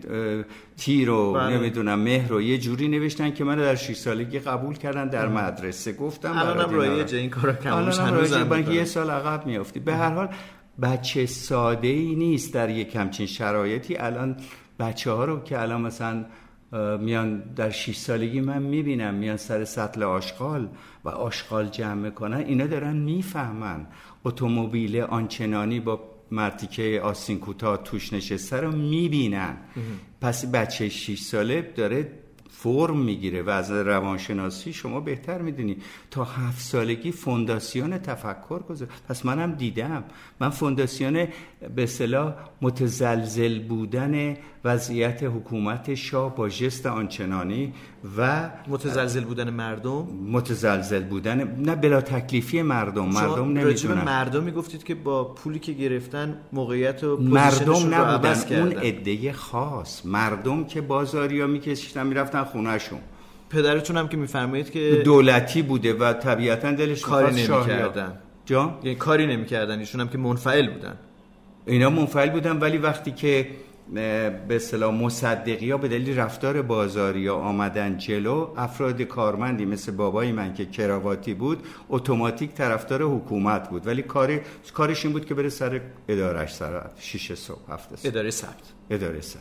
تیر 0.77 1.11
و 1.11 1.33
بله. 1.33 1.59
نمی‌دونم 1.59 1.99
مهر 1.99 2.29
رو 2.29 2.43
یه 2.43 2.59
جوری 2.59 2.89
نوشتن 2.89 3.31
که 3.31 3.45
من 3.45 3.57
در 3.57 3.75
6 3.75 3.97
سالگی 3.97 4.39
قبول 4.39 4.77
کردن 4.77 5.09
در 5.09 5.29
مدرسه 5.29 5.93
گفتم 5.93 6.39
الانم. 6.39 6.75
رایجه 6.75 7.19
این 7.19 7.31
کارا 7.31 7.53
کم 7.53 7.73
الان 7.75 7.83
هنوز 7.83 7.99
هم 7.99 8.07
هم 8.07 8.15
رایجه، 8.15 8.45
برای 8.45 8.45
اینکه 8.45 8.57
می‌کنن. 8.57 8.75
یه 8.75 8.85
سال 8.85 9.11
عقب 9.11 9.47
میافتی. 9.47 9.81
به 9.81 9.95
هر 9.95 10.11
حال 10.11 10.29
بچه 10.83 11.27
ساده 11.27 11.89
ای 11.89 12.15
نیست 12.15 12.55
در 12.55 12.71
یک 12.71 12.97
همچین 12.97 13.27
شرایطی. 13.27 13.97
الان 13.97 14.37
بچه 14.79 15.11
ها 15.11 15.25
رو 15.25 15.41
که 15.41 15.61
الان 15.61 15.81
مثلا 15.81 16.25
میان 17.01 17.41
در 17.57 17.71
6 17.71 17.97
سالگی 17.97 18.41
من 18.41 18.63
می‌بینم 18.63 19.15
میان 19.15 19.37
سر 19.37 19.65
سطل 19.65 20.03
آشغال 20.03 20.69
و 21.05 21.09
آشغال 21.09 21.69
جمع 21.69 21.95
می‌کنن 21.95 22.37
اینا 22.37 22.67
دارن 22.67 22.97
می‌فهمن. 22.97 23.87
اتومبیل 24.25 25.01
آنچنانی 25.01 25.81
با 25.81 26.01
مرتیکه 26.31 27.01
آستین 27.05 27.39
کوتاه 27.39 27.83
توش 27.83 28.13
نشسته 28.13 28.57
رو 28.57 28.73
می‌بینن. 28.73 29.57
پس 30.21 30.47
بچه 30.53 30.89
6 30.89 31.21
ساله 31.21 31.73
داره 31.77 32.13
فرم 32.57 32.99
می‌گیره 32.99 33.43
و 33.43 33.51
از 33.51 33.71
روانشناسی 33.71 34.73
شما 34.73 35.01
بهتر 35.01 35.43
می‌دونی. 35.43 35.77
تا 36.11 36.25
هفت 36.25 36.61
سالگی 36.61 37.13
فونداسیون 37.13 37.99
تفکر 37.99 38.59
گذار 38.59 38.89
پس 39.09 39.27
منم 39.27 39.53
دیدم. 39.53 40.05
من 40.41 40.51
فونداسیون 40.51 41.27
به 41.77 41.83
اصطلاح 41.83 42.35
متزلزل 42.63 43.59
بودن 43.59 44.37
وضعیت 44.65 45.23
حکومت 45.23 45.95
شاه 45.95 46.37
با 46.37 46.49
ژست 46.49 46.87
آنچنانی 46.87 47.73
و 48.17 48.51
متزلزل 48.69 49.25
بودن 49.25 49.51
مردم؟ 49.51 50.09
متزلزل 50.33 51.03
بودن. 51.03 51.57
نه 51.59 51.77
بلا 51.77 52.01
تکلیفی 52.01 52.63
مردم. 52.63 53.05
مردم 53.05 53.53
نمی‌دونن 53.53 54.05
مردم 54.05 54.43
می‌گفتید 54.43 54.85
که 54.85 54.95
با 54.95 55.25
پولی 55.25 55.59
که 55.59 55.73
گرفتن 55.73 56.39
موقعیت 56.53 57.05
و 57.05 57.17
پوزیشنشون 57.17 57.89
مردم 57.89 57.95
نبودن. 57.95 58.61
اون. 58.61 58.73
عده 58.73 59.33
خاص. 59.33 60.07
مردم 60.07 60.65
که 60.65 60.81
بازاریا 60.81 61.47
میکشیدن 61.47 62.07
می‌رفتن 62.07 62.44
خونهشون. 62.45 62.99
پدرتون 63.51 63.97
هم 63.97 64.09
که 64.09 64.17
میفرمایید 64.17 64.71
که 64.71 65.03
دولتی 65.05 65.63
بوده 65.63 65.93
و 65.93 66.13
طبیعتا 66.13 66.73
دلش 66.73 67.01
کاری. 67.01 67.35
نمی‌کردن. 67.35 68.19
جان؟ 68.47 68.79
یعنی 68.83 68.97
کاری 68.97 69.27
نمی‌کردن. 69.27 69.79
ایشون 69.79 70.01
هم 70.01 70.09
که 70.09 70.19
منفعل 70.19 70.71
بودن. 70.71 70.97
اینا 71.67 71.91
منفعل 71.91 72.31
بودن 72.31 72.57
ولی 72.57 72.79
وقتی 72.79 73.11
که 73.11 73.47
به 73.93 74.57
اصطلاح 74.57 74.95
مصدقی 74.95 75.71
ها 75.71 75.79
به 75.79 75.89
دلیل 75.89 76.19
رفتار 76.19 76.63
بازاری 76.63 77.27
ها 77.27 77.35
آمدن 77.35 77.99
جلو 77.99 78.49
افراد 78.57 79.03
کارمندی 79.03 79.65
مثل 79.65 79.93
بابای 79.93 80.33
من 80.33 80.55
که 80.55 80.67
کراواتی 80.67 81.35
بود 81.35 81.63
اتوماتیک 81.89 82.55
طرفدار 82.55 83.03
حکومت 83.03 83.71
بود. 83.71 83.87
ولی 83.87 84.03
کاری 84.03 84.41
کارش 84.75 85.05
این 85.05 85.13
بود 85.13 85.25
که 85.25 85.35
بره 85.35 85.49
سر 85.49 85.81
ادارش 86.09 86.55
سر 86.55 86.83
6 86.99 87.35
صبح 87.35 87.73
هفت 87.73 87.97
صبح. 87.97 88.09
اداره 88.09 88.31
ثبت. 88.31 88.73
اداره 88.91 89.21
سر 89.21 89.41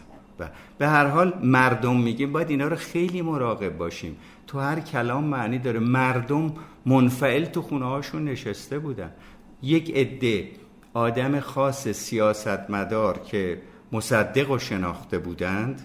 به 0.77 0.88
هر 0.88 1.08
حال 1.08 1.34
مردم 1.43 1.97
میگیم 1.97 2.32
باید 2.32 2.49
اینا 2.49 2.67
رو 2.67 2.75
خیلی 2.75 3.21
مراقب 3.21 3.77
باشیم. 3.77 4.17
تو 4.47 4.60
هر 4.60 4.79
کلام 4.79 5.23
معنی 5.23 5.60
داره. 5.60 5.79
مردم 5.79 6.53
منفعل 6.86 7.45
تو 7.45 7.62
خونه 7.62 7.86
هاشون 7.86 8.23
نشسته 8.25 8.79
بودن. 8.79 9.12
یک 9.62 9.91
عده 9.95 10.47
آدم 10.93 11.39
خاص 11.39 11.88
سیاستمدار 11.88 13.19
که 13.19 13.62
مصدق 13.91 14.51
و 14.51 14.60
شناخته 14.60 15.19
بودند 15.19 15.82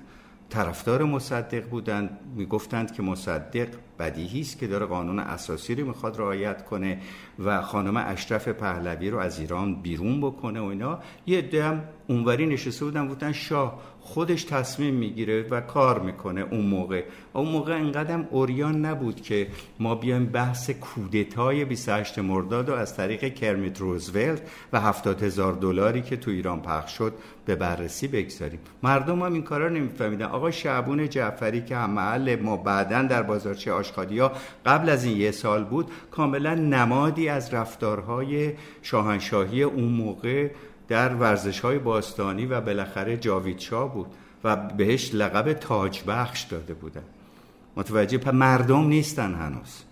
طرفدار 0.51 1.05
مصدق 1.05 1.69
بودند 1.69 2.19
می‌گفتند 2.37 2.93
که 2.93 3.03
مصدق 3.03 3.69
بدیهی 3.99 4.41
است 4.41 4.59
که 4.59 4.67
داره 4.67 4.87
قانون 4.87 5.19
اساسی 5.19 5.75
رو 5.75 5.87
می‌خواد 5.87 6.19
رعایت 6.19 6.65
کنه 6.65 6.99
و 7.39 7.63
خانم 7.63 7.97
اشرف 7.97 8.49
پهلوی 8.49 9.11
رو 9.11 9.19
از 9.19 9.41
ایران 9.41 9.75
بیرون 9.75 10.21
بکنه 10.21 10.61
و 10.61 10.65
اینا. 10.65 10.99
یه 11.27 11.39
عده 11.39 11.65
هم 11.65 11.83
اونوری 12.07 12.47
نشسته 12.47 12.85
بودن 12.85 13.09
بودن 13.09 13.33
شاه 13.33 13.83
خودش 14.09 14.45
تصمیم 14.45 14.95
می‌گیره 14.95 15.43
و 15.51 15.61
کار 15.61 16.01
می‌کنه 16.01 16.47
اون 16.51 16.67
موقع. 16.67 17.05
اون 17.33 17.49
موقع 17.49 17.75
انقدرم 17.75 18.29
اوریان 18.31 18.85
نبود 18.85 19.23
که 19.23 19.47
ما 19.81 19.95
بیایم 19.95 20.27
بحث 20.27 20.71
کودتای 20.71 21.65
28 21.65 22.19
مرداد 22.19 22.69
و 22.69 22.75
از 22.75 22.97
طریق 22.97 23.35
کرمیت 23.35 23.81
روزولت 23.81 24.43
و 24.73 24.81
70 24.81 25.23
هزار 25.23 25.53
دلاری 25.53 26.03
که 26.03 26.17
تو 26.17 26.31
ایران 26.31 26.63
پخش 26.63 26.99
شد 26.99 27.15
به 27.45 27.55
بررسی 27.55 28.09
بگذاریم. 28.09 28.59
مردم 28.83 29.23
هم 29.23 29.33
این 29.33 29.43
کارا 29.43 29.69
نمیفهمیدن. 29.69 30.27
آقا 30.27 30.51
شعبون 30.51 31.09
جعفری 31.09 31.63
که 31.65 31.77
هم 31.77 31.91
محل 31.91 32.37
ما 32.43 32.57
بعدا 32.57 33.03
در 33.03 33.23
بازارچه 33.23 33.73
آشخادی 33.73 34.23
قبل 34.67 34.89
از 34.89 35.05
این 35.05 35.17
یه 35.17 35.31
سال 35.31 35.65
بود 35.65 35.91
کاملا 36.11 36.55
نمادی 36.55 37.29
از 37.29 37.55
رفتارهای 37.55 38.53
شاهنشاهی 38.83 39.63
اون 39.63 39.89
موقع 39.93 40.49
در 40.89 41.15
ورزش 41.15 41.61
های 41.61 41.79
باستانی 41.79 42.47
و 42.47 42.61
بالاخره 42.61 43.17
جاوید 43.17 43.59
شاه 43.59 43.95
بود 43.95 44.07
و 44.45 44.57
بهش 44.57 45.15
لقب 45.15 45.53
تاج 45.53 46.03
بخش 46.07 46.43
داده 46.43 46.75
بودن. 46.75 47.03
متوجه 47.77 48.31
مردم 48.31 48.87
نیستن 48.87 49.35
هنوز. 49.35 49.83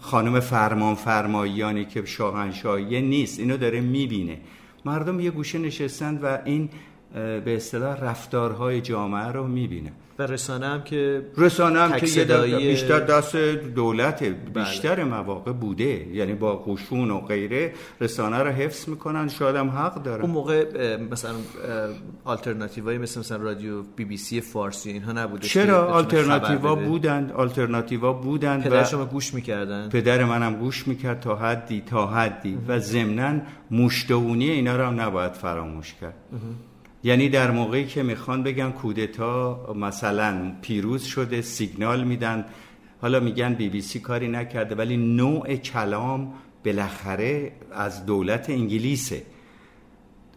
خانم 0.00 0.40
فرمان 0.40 0.94
فرماییانی 0.94 1.84
که 1.84 2.04
شاهنشاهی 2.04 3.02
نیست 3.02 3.38
اینو 3.38 3.56
داره 3.56 3.80
می‌بینه. 3.80 4.38
مردم 4.84 5.20
یه 5.20 5.30
گوشه 5.30 5.58
نشستند 5.58 6.24
و 6.24 6.38
این 6.44 6.68
به 7.14 7.56
اصطلاح 7.56 8.00
رفتارهای 8.00 8.80
جامعه 8.80 9.26
رو 9.26 9.46
می‌بینه. 9.46 9.92
و 10.18 10.22
رسانه 10.22 10.66
هم 10.66 10.82
که 10.82 11.22
رسانه 11.36 11.78
هم 11.78 11.92
که 11.92 12.06
یه 12.06 12.58
بیشتر 12.58 13.00
دست 13.00 13.36
دولت 13.74 14.22
بله. 14.22 14.64
بیشتر 14.64 15.04
مواقع 15.04 15.52
بوده. 15.52 16.06
یعنی 16.12 16.32
با 16.32 16.56
قشون 16.56 17.10
و 17.10 17.20
غیره 17.20 17.72
رسانه 18.00 18.38
رو 18.38 18.50
حفظ 18.50 18.88
می‌کنن. 18.88 19.28
شاید 19.28 19.56
هم 19.56 19.70
حق 19.70 20.02
دارن. 20.02 20.22
اون 20.22 20.30
موقع 20.30 20.96
مثلا 20.96 21.34
آلترناتیوهای 22.24 22.98
مثل 22.98 23.20
مثلا 23.20 23.36
رادیو 23.36 23.82
بی 23.82 24.04
بی 24.04 24.16
سی 24.16 24.40
فارسی 24.40 24.90
اینها 24.90 25.12
نبوده 25.12 25.48
چرا؟ 25.48 25.94
آلترناتیوا 25.94 26.74
بودند. 26.74 27.32
آلترناتیوا 27.32 28.12
بودند 28.12 28.62
پدر 28.62 28.84
شما 28.84 29.04
گوش 29.04 29.34
می‌کردن؟ 29.34 29.88
پدر 29.88 30.24
منم 30.24 30.54
گوش 30.54 30.88
می‌کرد 30.88 31.20
تا 31.20 31.36
حدی 31.36 31.82
تا 31.86 32.06
حدی. 32.06 32.58
و 32.68 32.78
ضمنا 32.78 33.40
مشتونی 33.70 34.50
اینا 34.50 34.76
رو 34.76 34.84
هم 34.84 35.00
نباید 35.00 35.32
فراموش 35.32 35.94
کرد. 36.00 36.14
یعنی 37.04 37.28
در 37.28 37.50
موقعی 37.50 37.86
که 37.86 38.02
می‌خوان 38.02 38.42
بگن 38.42 38.70
کودتا 38.70 39.74
مثلا 39.74 40.52
پیروز 40.62 41.02
شده 41.02 41.42
سیگنال 41.42 42.04
میدن 42.04 42.44
حالا 43.00 43.20
میگن 43.20 43.54
بی 43.54 43.68
بی 43.68 43.80
سی 43.80 44.00
کاری 44.00 44.28
نکرده 44.28 44.74
ولی 44.74 44.96
نوع 44.96 45.56
کلام 45.56 46.32
بالاخره 46.64 47.52
از 47.72 48.06
دولت 48.06 48.50
انگلیسه. 48.50 49.22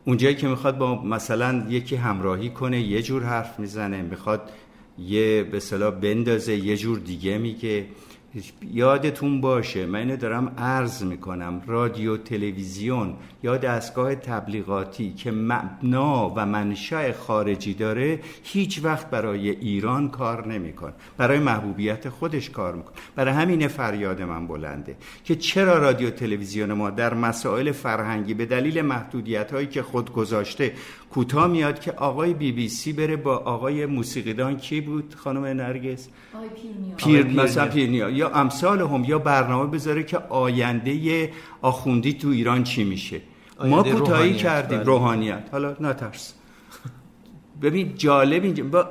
اونجایی 0.05 0.35
که 0.35 0.47
می‌خواد 0.47 0.77
با 0.77 1.03
مثلا 1.03 1.65
یکی 1.69 1.95
همراهی 1.95 2.49
کنه 2.49 2.81
یه 2.81 3.01
جور 3.01 3.23
حرف 3.23 3.59
می‌زنه 3.59 4.01
می‌خواد 4.01 4.51
یه 4.99 5.43
به 5.43 5.59
صلاح 5.59 5.91
بندازه 5.91 6.55
یه 6.55 6.77
جور 6.77 6.99
دیگه 6.99 7.37
میگه. 7.37 7.85
یادتون 8.73 9.41
باشه 9.41 9.85
من 9.85 9.99
اینو 9.99 10.17
دارم 10.17 10.53
عرض 10.57 11.03
می‌کنم. 11.03 11.61
رادیو 11.67 12.17
تلویزیون 12.17 13.13
یا 13.43 13.57
دستگاه 13.57 14.15
تبلیغاتی 14.15 15.13
که 15.13 15.31
معنا 15.31 16.33
و 16.35 16.45
منشأ 16.45 17.11
خارجی 17.11 17.73
داره 17.73 18.19
هیچ 18.43 18.79
وقت 18.83 19.09
برای 19.09 19.49
ایران 19.49 20.09
کار 20.09 20.47
نمیکن. 20.47 20.93
برای 21.17 21.39
محبوبیت 21.39 22.09
خودش 22.09 22.49
کار 22.49 22.75
می‌کنه 22.75 22.95
برای 23.15 23.33
همین 23.33 23.67
فریاد 23.67 24.21
من 24.21 24.47
بلنده 24.47 24.95
که 25.23 25.35
چرا 25.35 25.77
رادیو 25.77 26.09
تلویزیون 26.09 26.73
ما 26.73 26.89
در 26.89 27.13
مسائل 27.13 27.71
فرهنگی 27.71 28.33
به 28.33 28.45
دلیل 28.45 28.81
محدودیت 28.81 29.53
هایی 29.53 29.67
که 29.67 29.83
خود 29.83 30.13
گذاشته 30.13 30.73
کوتاه 31.11 31.47
میاد 31.47 31.79
که 31.79 31.91
آقای 31.91 32.33
بی 32.33 32.51
بی 32.51 32.69
سی 32.69 32.93
بره 32.93 33.15
با 33.15 33.37
آقای 33.37 33.85
موسیقیدان. 33.85 34.57
کی 34.57 34.81
بود 34.81 35.15
خانم 35.15 35.45
نرگس؟ 35.45 36.09
پیر 36.97 37.25
مثلا 37.25 37.67
پیرنیا. 37.67 38.09
یا 38.25 38.31
امثال 38.33 38.81
هم 38.81 39.03
یا 39.05 39.19
برنامه 39.19 39.71
بذاره 39.71 40.03
که 40.03 40.17
آینده 40.17 41.29
آخوندی 41.61 42.13
تو 42.13 42.27
ایران 42.27 42.63
چی 42.63 42.83
میشه؟ 42.83 43.21
ما 43.65 43.83
کوتاهی 43.83 44.33
کردیم 44.33 44.77
بله. 44.77 44.87
روحانیت. 44.87 45.43
حالا 45.51 45.75
نترس. 45.79 46.33
ببین 47.61 47.95
جالب 47.95 48.43
اینجا. 48.43 48.63
با 48.63 48.87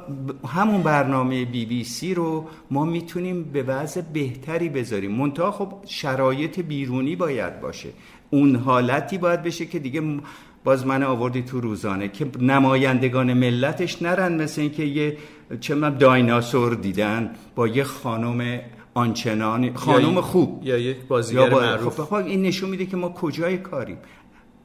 همون 0.48 0.82
برنامه 0.82 1.44
بی 1.44 1.66
بی 1.66 1.84
سی 1.84 2.14
رو 2.14 2.46
ما 2.70 2.84
می‌تونیم 2.84 3.44
به 3.44 3.62
وضع 3.62 4.00
بهتری 4.00 4.68
بذاریم. 4.68 5.10
منتها 5.10 5.50
خب 5.50 5.72
شرایط 5.86 6.60
بیرونی 6.60 7.16
باید 7.16 7.60
باشه. 7.60 7.88
اون 8.30 8.56
حالتی 8.56 9.18
باید 9.18 9.42
بشه 9.42 9.66
که 9.66 9.78
دیگه 9.78 10.02
باز 10.64 10.86
من 10.86 11.02
آوردی 11.02 11.42
تو 11.42 11.60
روزانه 11.60 12.08
که 12.08 12.26
نمایندگان 12.40 13.32
ملتش 13.32 14.02
نرن 14.02 14.42
مثل 14.42 14.60
اینکه 14.60 14.82
یه 14.82 15.16
چه 15.60 15.74
من 15.74 15.98
دایناسور 15.98 16.74
دیدن 16.74 17.30
با 17.54 17.68
یه 17.68 17.84
خانم 17.84 18.60
آنچنانی 18.94 19.72
خانم 19.74 20.20
خوب. 20.20 20.60
یا 20.62 20.78
یک 20.78 20.96
بازیگر 20.96 21.48
معروف. 21.48 22.00
خب 22.00 22.14
این 22.14 22.42
نشون 22.42 22.70
میده 22.70 22.86
که 22.86 22.96
ما 22.96 23.08
کجای 23.08 23.58
کاریم. 23.58 23.98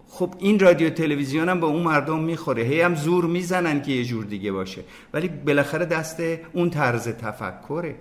خب 0.08 0.34
این 0.40 0.60
رادیو 0.60 0.90
تلویزیون 0.90 1.50
هم 1.50 1.60
به 1.60 1.66
اون 1.66 1.84
مردم 1.84 2.20
می‌خوره. 2.20 2.64
هی 2.64 2.82
هم 2.82 2.96
زور 2.96 3.26
می‌زنن 3.26 3.82
که 3.82 3.92
یه 3.92 4.04
جور 4.04 4.26
دیگه 4.26 4.52
باشه. 4.52 4.82
ولی 5.14 5.28
بالاخره 5.28 5.86
دست 5.86 6.24
اون 6.54 6.70
طرز 6.70 7.08
تفکره. 7.08 7.96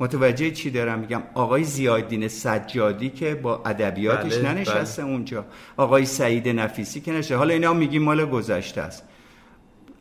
متوجه 0.00 0.50
چی 0.50 0.70
دارم؟ 0.70 0.98
میگم 0.98 1.22
آقای 1.34 1.64
زیادین 1.64 2.28
سجادی 2.28 3.10
که 3.10 3.34
با 3.34 3.62
ادبیاتش 3.66 4.38
بله، 4.38 4.52
ننشسته 4.52 5.02
بله. 5.02 5.12
اونجا. 5.12 5.44
آقای 5.76 6.04
سعید 6.04 6.48
نفیسی 6.48 7.00
که 7.00 7.12
نشه 7.12 7.36
حالا 7.36 7.54
اینا 7.54 7.72
میگیم 7.72 8.02
مال 8.02 8.24
گذشته 8.24 8.80
است. 8.80 9.04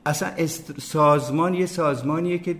اصلا 0.06 0.48
سازمان 0.82 1.54
یه 1.54 1.66
سازمانیه 1.66 2.38
که 2.38 2.56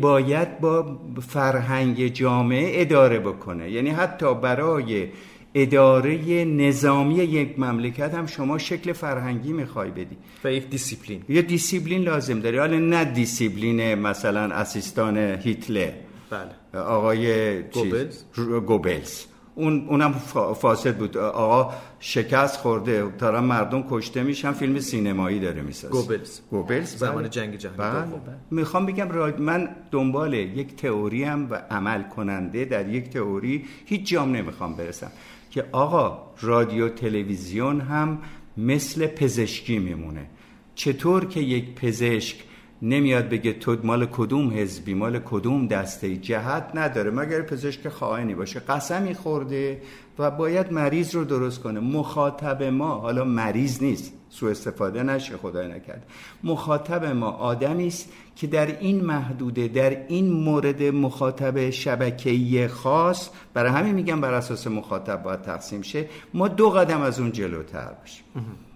باید 0.00 0.60
با 0.60 0.98
فرهنگ 1.28 2.06
جامعه 2.06 2.82
اداره 2.82 3.18
بکنه. 3.18 3.70
یعنی 3.70 3.90
حتی 3.90 4.34
برای 4.34 5.08
اداره 5.54 6.44
نظامی 6.44 7.14
یک 7.14 7.58
مملکت 7.58 8.14
هم 8.14 8.26
شما 8.26 8.58
شکل 8.58 8.92
فرهنگی 8.92 9.52
می‌خوای 9.52 9.90
بدی. 9.90 10.16
و 10.44 10.52
یک 10.52 10.70
دیسیپلین. 10.70 11.22
یه 11.28 11.42
دیسیپلین 11.42 12.02
لازم 12.02 12.40
داری. 12.40 12.58
حالا 12.58 12.78
نه 12.78 13.04
دیسیپلین 13.04 13.94
مثلا 13.94 14.40
اسیستان 14.40 15.16
هیتلر. 15.16 15.92
بله. 16.30 16.82
آقای 16.82 17.62
گوبلز. 17.62 18.22
گوبلز. 18.66 19.24
اون 19.58 19.86
اونم 19.88 20.12
فاسد 20.60 20.96
بود. 20.96 21.16
آقا 21.16 21.74
شکست 22.00 22.56
خورده 22.56 23.12
تا 23.18 23.40
مردم 23.40 23.84
کشته 23.90 24.22
میشن 24.22 24.52
فیلم 24.52 24.80
سینمایی 24.80 25.40
داره 25.40 25.62
می‌سازه. 25.62 25.92
گوبلز. 25.92 26.40
گوبلز؟ 26.50 26.96
زمان 26.96 27.16
بله. 27.16 27.28
جنگ 27.28 27.56
جهانی. 27.56 27.76
بله. 27.78 28.34
می‌خوام 28.50 28.86
بگم 28.86 29.08
من 29.38 29.68
دنبال 29.90 30.34
یک 30.34 30.76
تئوری 30.76 31.24
هم 31.24 31.50
و 31.50 31.54
عمل 31.70 32.02
کننده 32.02 32.64
در 32.64 32.88
یک 32.88 33.10
تئوری 33.10 33.64
هیچ 33.86 34.08
جام 34.08 34.36
نمی‌خوام 34.36 34.74
برسم. 34.76 35.10
که 35.50 35.64
آقا 35.72 36.18
رادیو 36.40 36.88
تلویزیون 36.88 37.80
هم 37.80 38.18
مثل 38.56 39.06
پزشکی 39.06 39.78
میمونه. 39.78 40.26
چطور 40.74 41.24
که 41.24 41.40
یک 41.40 41.74
پزشک 41.74 42.36
نمیاد 42.82 43.28
بگه 43.28 43.52
تو 43.52 43.76
مال 43.82 44.06
کدوم 44.06 44.50
حزبی؟ 44.50 44.94
مال 44.94 45.18
کدوم 45.18 45.66
دسته 45.66 46.16
جهت 46.16 46.70
نداره. 46.74 47.10
مگر 47.10 47.42
پزشک 47.42 47.88
خائنی 47.88 48.34
باشه 48.34 48.60
قسمی 48.60 49.14
خورده 49.14 49.82
و 50.18 50.30
باید 50.30 50.72
مریض 50.72 51.14
رو 51.14 51.24
درست 51.24 51.60
کنه. 51.60 51.80
مخاطب 51.80 52.62
ما 52.62 52.94
حالا 52.94 53.24
مریض 53.24 53.82
نیست 53.82 54.12
سو 54.28 54.46
استفاده 54.46 55.02
نشه 55.02 55.36
خدای 55.36 55.68
نکرد. 55.68 56.06
مخاطب 56.44 57.04
ما 57.04 57.30
آدمی 57.30 57.86
است 57.86 58.12
که 58.36 58.46
در 58.46 58.78
این 58.78 59.04
محدوده 59.04 59.68
در 59.68 60.06
این 60.08 60.30
مورد 60.30 60.82
مخاطب 60.82 61.70
شبکه‌ای 61.70 62.68
خاص 62.68 63.30
برای 63.54 63.70
همین 63.72 63.94
میگم 63.94 64.20
بر 64.20 64.34
اساس 64.34 64.66
مخاطب 64.66 65.22
باید 65.22 65.42
تقسیم 65.42 65.82
شه 65.82 66.08
ما 66.34 66.48
دو 66.48 66.70
قدم 66.70 67.00
از 67.00 67.20
اون 67.20 67.32
جلوتر 67.32 67.92
باشیم. 68.00 68.24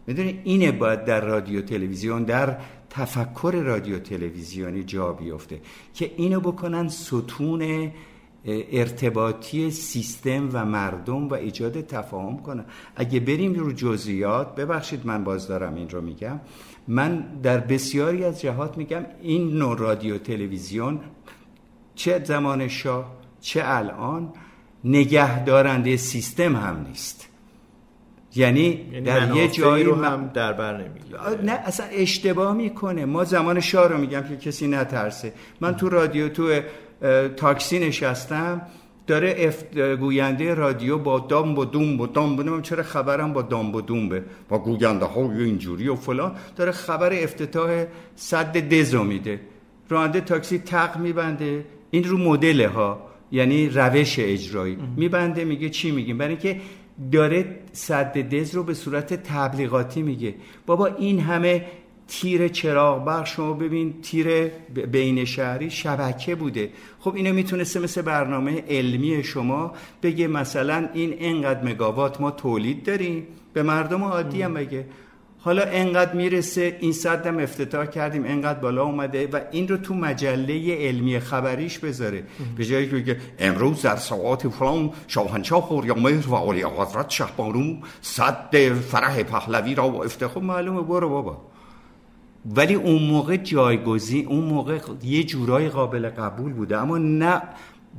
می‌دونی؟ 0.06 0.40
اینه 0.44 0.72
باید 0.72 1.04
در 1.04 1.20
رادیو 1.20 1.60
تلویزیون 1.62 2.24
در 2.24 2.56
تفکر 2.90 3.62
رادیو 3.64 3.98
تلویزیونی 3.98 4.82
جا 4.82 5.12
بیفته 5.12 5.60
که 5.94 6.10
اینو 6.16 6.40
بکنن 6.40 6.88
ستون 6.88 7.90
ارتباطی 8.44 9.70
سیستم 9.70 10.48
و 10.52 10.64
مردم 10.64 11.28
و 11.28 11.34
ایجاد 11.34 11.80
تفاهم 11.80 12.38
کنن. 12.38 12.64
اگه 12.96 13.20
بریم 13.20 13.54
رو 13.54 13.72
جزئیات 13.72 14.54
ببخشید 14.54 15.06
من 15.06 15.24
باز 15.24 15.48
دارم 15.48 15.74
این 15.74 15.88
رو 15.88 16.00
میگم. 16.00 16.40
من 16.88 17.24
در 17.42 17.58
بسیاری 17.58 18.24
از 18.24 18.40
جهات 18.40 18.78
میگم 18.78 19.06
این 19.22 19.58
نوع 19.58 19.78
رادیو 19.78 20.18
تلویزیون 20.18 21.00
چه 21.94 22.24
زمان 22.24 22.68
شاه 22.68 23.16
چه 23.40 23.62
الان 23.64 24.32
نگهدارنده 24.84 25.96
سیستم 25.96 26.56
هم 26.56 26.86
نیست. 26.88 27.28
یعنی, 28.36 28.86
یعنی 28.92 29.04
در 29.04 29.36
یه 29.36 29.48
جایی 29.48 29.84
رو 29.84 29.94
هم 29.94 30.30
در 30.34 30.52
بر 30.52 30.76
نمی‌گیره 30.76 31.18
نه 31.44 31.52
اصلا 31.52 31.86
اشتباه 31.86 32.54
می‌کنه. 32.54 33.04
ما 33.04 33.24
زمان 33.24 33.60
شاه 33.60 33.88
رو 33.88 33.98
میگم 33.98 34.22
که 34.22 34.36
کسی 34.36 34.66
نترسه. 34.66 35.32
من 35.60 35.76
تو 35.76 35.88
رادیو 35.88 36.28
تو 36.28 36.60
تاکسی 37.36 37.78
نشستم 37.78 38.62
داره 39.06 39.34
افت... 39.38 39.78
گوینده 39.78 40.54
رادیو 40.54 40.98
با 40.98 41.18
دام 41.18 41.58
و 41.58 41.64
دوم 41.64 42.00
و 42.00 42.06
دام 42.06 42.32
و 42.32 42.36
نمی‌دونم 42.36 42.62
چرا 42.62 42.82
خبرم 42.82 43.32
با 43.32 43.42
دام 43.42 43.74
و 43.74 43.80
دومه 43.80 44.22
با 44.48 44.58
گوینده 44.58 45.04
ها 45.04 45.32
اینجوری 45.32 45.88
و 45.88 45.94
فلان. 45.94 46.32
داره 46.56 46.72
خبر 46.72 47.12
افتتاح 47.12 47.84
صد 48.16 48.56
دزو 48.56 49.04
میده. 49.04 49.40
راننده 49.88 50.20
تاکسی 50.20 50.58
تق 50.58 50.96
میبنده. 50.96 51.64
این 51.90 52.04
رو 52.04 52.18
مدل 52.18 52.64
ها 52.64 53.00
یعنی 53.32 53.68
روش 53.68 54.16
اجرایی. 54.18 54.78
میبنده 54.96 55.44
میگه 55.44 55.68
چی 55.68 55.90
میگیم؟ 55.90 56.18
برای 56.18 56.30
اینکه 56.30 56.60
داره 57.12 57.56
صد 57.72 58.18
دز 58.18 58.54
رو 58.54 58.62
به 58.62 58.74
صورت 58.74 59.14
تبلیغاتی 59.14 60.02
میگه. 60.02 60.34
بابا 60.66 60.86
این 60.86 61.20
همه 61.20 61.64
تیر 62.08 62.48
چراغ 62.48 63.04
برق 63.04 63.26
شما 63.26 63.52
ببین 63.52 63.94
تیر 64.02 64.46
بین 64.92 65.24
شهری 65.24 65.70
شبکه 65.70 66.34
بوده. 66.34 66.70
خب 67.00 67.14
اینو 67.14 67.32
می‌تونسته 67.32 67.80
مثل 67.80 68.02
برنامه 68.02 68.64
علمی 68.68 69.24
شما 69.24 69.72
بگه 70.02 70.28
مثلا 70.28 70.88
این 70.94 71.14
انقدر 71.18 71.64
مگاوات 71.64 72.20
ما 72.20 72.30
تولید 72.30 72.84
داریم. 72.84 73.26
به 73.52 73.62
مردم 73.62 74.04
عادی 74.04 74.42
هم 74.42 74.54
بگه. 74.54 74.86
حالا 75.44 75.62
انقدر 75.62 76.12
می‌رسه 76.14 76.76
این 76.80 76.92
صدم 76.92 77.38
افتتاح 77.38 77.86
کردیم 77.86 78.24
انقدر 78.26 78.58
بالا 78.58 78.84
اومده 78.84 79.26
و 79.26 79.40
این 79.50 79.68
رو 79.68 79.76
تو 79.76 79.94
مجله 79.94 80.76
علمی 80.76 81.20
خبریش 81.20 81.78
بذاره. 81.78 82.24
به 82.56 82.64
جایی 82.64 82.88
که 82.88 82.96
بگه 82.96 83.16
امروز 83.38 83.82
در 83.82 83.96
ساعات 83.96 84.48
فلان 84.48 84.90
شاهنشاه 85.08 85.62
خوریامهر 85.62 86.28
و 86.28 86.36
علی 86.36 86.62
حضرت 86.62 87.10
شهبانو 87.10 87.76
صد 88.00 88.56
فرح 88.80 89.22
پهلوی 89.22 89.74
را 89.74 89.90
و 89.90 90.04
افتخار 90.04 90.28
خب 90.28 90.42
معلومه 90.42 90.82
برو 90.82 91.08
بابا. 91.08 91.40
ولی 92.46 92.74
اون 92.74 93.02
موقع 93.02 93.36
جایگزین 93.36 94.26
اون 94.26 94.44
موقع 94.44 94.78
یه 95.02 95.24
جورای 95.24 95.68
قابل 95.68 96.08
قبول 96.08 96.52
بوده. 96.52 96.76
اما 96.76 96.98
نه 96.98 97.42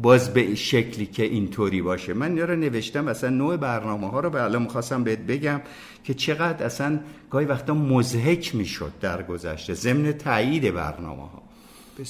باز 0.02 0.34
به 0.34 0.56
شکلی 0.56 1.06
که 1.06 1.24
اینطوری 1.24 1.82
باشه. 1.82 2.14
من 2.14 2.32
اینا 2.32 2.46
رو 2.46 2.56
نوشتم 2.56 3.08
اصلا 3.08 3.30
نوع 3.30 3.58
برنامه 3.58 4.10
ها 4.10 4.20
رو 4.20 4.30
به 4.30 4.44
الان 4.44 4.62
می‌خواستم 4.62 5.04
بهت 5.04 5.20
بگم 5.20 5.62
که 6.04 6.14
چقدر 6.14 6.66
اصلا 6.66 7.00
گاهی 7.30 7.46
وقتا 7.46 7.74
مزهک 7.74 8.56
می‌شد 8.56 8.92
در 9.02 9.24
گذشته. 9.24 9.74
ضمن 9.74 10.12
تایید 10.12 10.74
برنامه 10.74 11.22
ها 11.22 11.42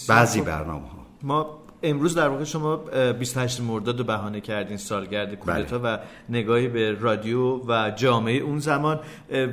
بعضی. 0.08 0.42
برنامه 0.42 0.88
ها 0.88 1.06
ما 1.24 1.63
امروز 1.84 2.16
در 2.16 2.30
واقع 2.30 2.44
شما 2.44 2.74
اه، 2.94 3.14
28 3.14 3.62
مرداد 3.62 4.00
رو 4.00 4.04
بهانه 4.04 4.42
کردین 4.42 4.78
سالگرد 4.78 5.36
کودتا 5.36 5.82
و 5.84 6.00
نگاهی 6.30 6.68
به 6.68 6.92
رادیو 6.92 7.58
و 7.68 7.92
جامعه 7.96 8.38
اون 8.38 8.60
زمان. 8.60 9.00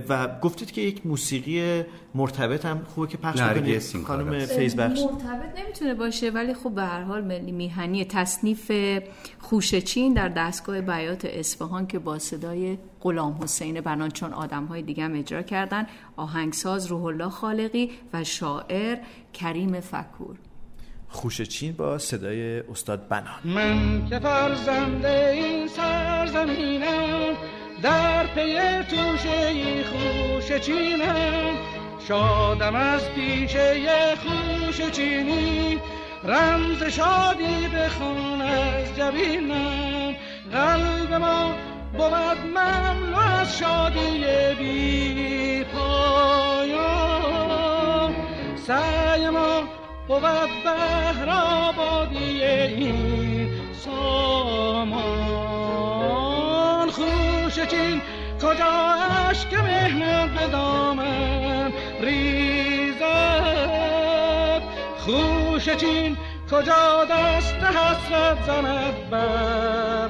و 0.08 0.28
گفتید 0.40 0.72
که 0.72 0.80
یک 0.80 1.06
موسیقی 1.06 1.84
مرتبط 2.14 2.64
هم 2.64 2.84
خوبه 2.94 3.06
که 3.06 3.16
پخش 3.16 3.40
کار 3.40 4.04
خانم. 4.04 4.38
فیض 4.38 4.76
بخش. 4.76 5.00
مرتبط 5.00 5.60
نمی‌تونه 5.64 5.94
باشه 5.94 6.30
ولی 6.30 6.54
خب 6.54 6.70
به 6.70 6.82
هر 6.82 7.02
حال 7.02 7.24
ملی 7.24 7.52
میهنی 7.52 8.04
تصنیف 8.04 8.72
خوشچین 9.38 10.14
در 10.14 10.28
دستگاه 10.28 10.80
بیات 10.80 11.24
اصفهان 11.24 11.86
که 11.86 11.98
با 11.98 12.18
صدای 12.18 12.78
غلام 13.00 13.38
حسین 13.42 13.80
بنان 13.80 14.10
چون 14.10 14.32
آدم 14.32 14.64
های 14.64 14.82
دیگه 14.82 15.04
هم 15.04 15.14
اجرا 15.14 15.42
کردن 15.42 15.86
آهنگساز 16.16 16.86
روح 16.86 17.04
الله 17.04 17.28
خالقی 17.28 17.90
و 18.12 18.24
شاعر 18.24 18.98
کریم 19.32 19.80
فکور. 19.80 20.49
خوش 21.10 21.40
چین 21.40 21.72
با 21.72 21.98
صدای 21.98 22.60
استاد 22.60 23.08
بنان. 23.08 23.40
من 23.44 24.06
که 24.06 24.18
فرزند 24.18 25.06
این 25.06 25.68
سرزمینم 25.68 27.36
در 27.82 28.26
پی 28.26 28.82
توشه 28.82 29.84
خوش 29.84 30.52
چینم. 30.52 31.54
شادم 32.08 32.74
از 32.74 33.10
پیشه 33.10 34.14
خوش 34.16 34.90
چینی 34.90 35.78
رمز 36.24 36.82
شادی 36.82 37.68
بخون 37.68 38.40
از 38.40 38.96
جبینم. 38.96 40.14
قلب 40.52 41.14
ما 41.14 41.54
بود 41.92 42.38
مملو 42.54 43.18
از 43.18 43.58
شادی 43.58 44.24
بی 44.58 45.64
پایان. 45.64 47.10
سعی 48.66 49.28
ما 49.28 49.79
بود 50.10 50.50
بهر 50.64 51.28
آبادی 51.30 52.42
این 52.42 53.48
سامان. 53.72 55.20
خوش 56.90 57.60
چین 57.68 58.00
کجا 58.42 58.96
اشک 59.30 59.54
مهنت 59.54 60.30
به 60.30 60.46
دامن 60.46 61.72
ریزد 62.00 63.00
خوش 64.98 65.68
چین 65.68 66.16
کجا 66.50 67.04
دست 67.04 67.54
حسرت 67.54 68.42
زند 68.46 69.10
بر 69.10 70.08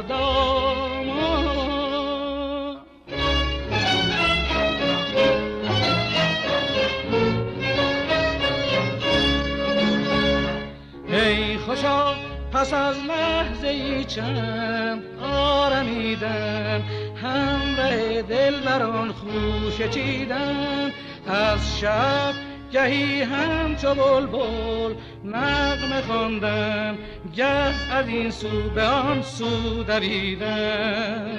پس 12.61 12.73
از 12.75 12.97
لحظه 13.09 13.69
ای 13.69 14.05
چند 14.05 15.03
آرمیدن 15.23 16.83
همراه 17.23 18.23
دل 18.23 18.61
بران 18.61 19.13
خوش 19.13 19.89
چیدن. 19.91 20.91
از 21.27 21.79
شب 21.79 22.35
گهی 22.73 23.23
همچو 23.23 23.95
بلبل 23.95 24.95
نغمه 25.25 26.03
خواندن 26.07 26.99
گه 27.37 27.93
از 27.93 28.09
این 28.09 28.31
سو 28.31 28.71
به 28.75 28.83
آن 28.83 29.23
سو 29.23 29.85
دویدن. 29.85 31.39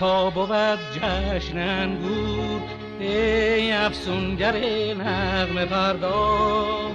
برپا 0.00 0.30
بود 0.30 0.78
جشن 0.92 1.58
انگور 1.58 2.60
ای 3.00 3.72
افسونگر 3.72 4.56
نغمه 4.94 5.66
پرداز. 5.66 6.92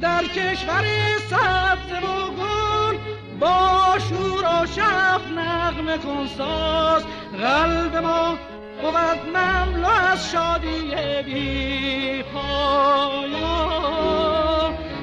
در 0.00 0.24
کشور 0.24 0.84
سبز 1.30 1.92
و 2.02 2.30
گل 2.30 2.96
با 3.40 3.98
شور 4.08 4.44
و 4.44 4.66
شف 4.66 5.28
نغمه 5.36 5.98
کن 5.98 6.26
ساز 6.38 7.04
قلب 7.40 7.96
ما 7.96 8.38
بود 8.82 9.36
مملو 9.36 9.88
از 9.88 10.30
شادی 10.30 11.22
بی 11.24 12.22
پایان. 12.22 13.36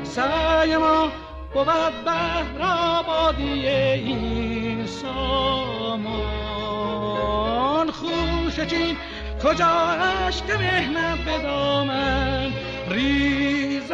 سعی 0.04 0.78
ما 0.78 1.12
بود 1.54 2.04
بهر 2.06 2.62
آبادی 2.62 3.68
این 3.68 4.86
سامان 4.86 6.53
خوش 8.04 8.60
چین 8.60 8.98
کجا 9.44 9.68
اشک 10.28 10.50
مهنت 10.50 11.20
به 11.20 11.38
دامن؟ 11.44 12.52
ریزد 12.90 13.94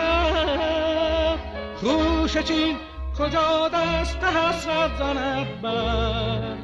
خوش 1.75 2.37
چین 2.37 2.77
کجا 3.19 3.69
دست 3.73 4.23
حسرت 4.23 4.97
زند 4.97 5.61
بر 5.61 6.55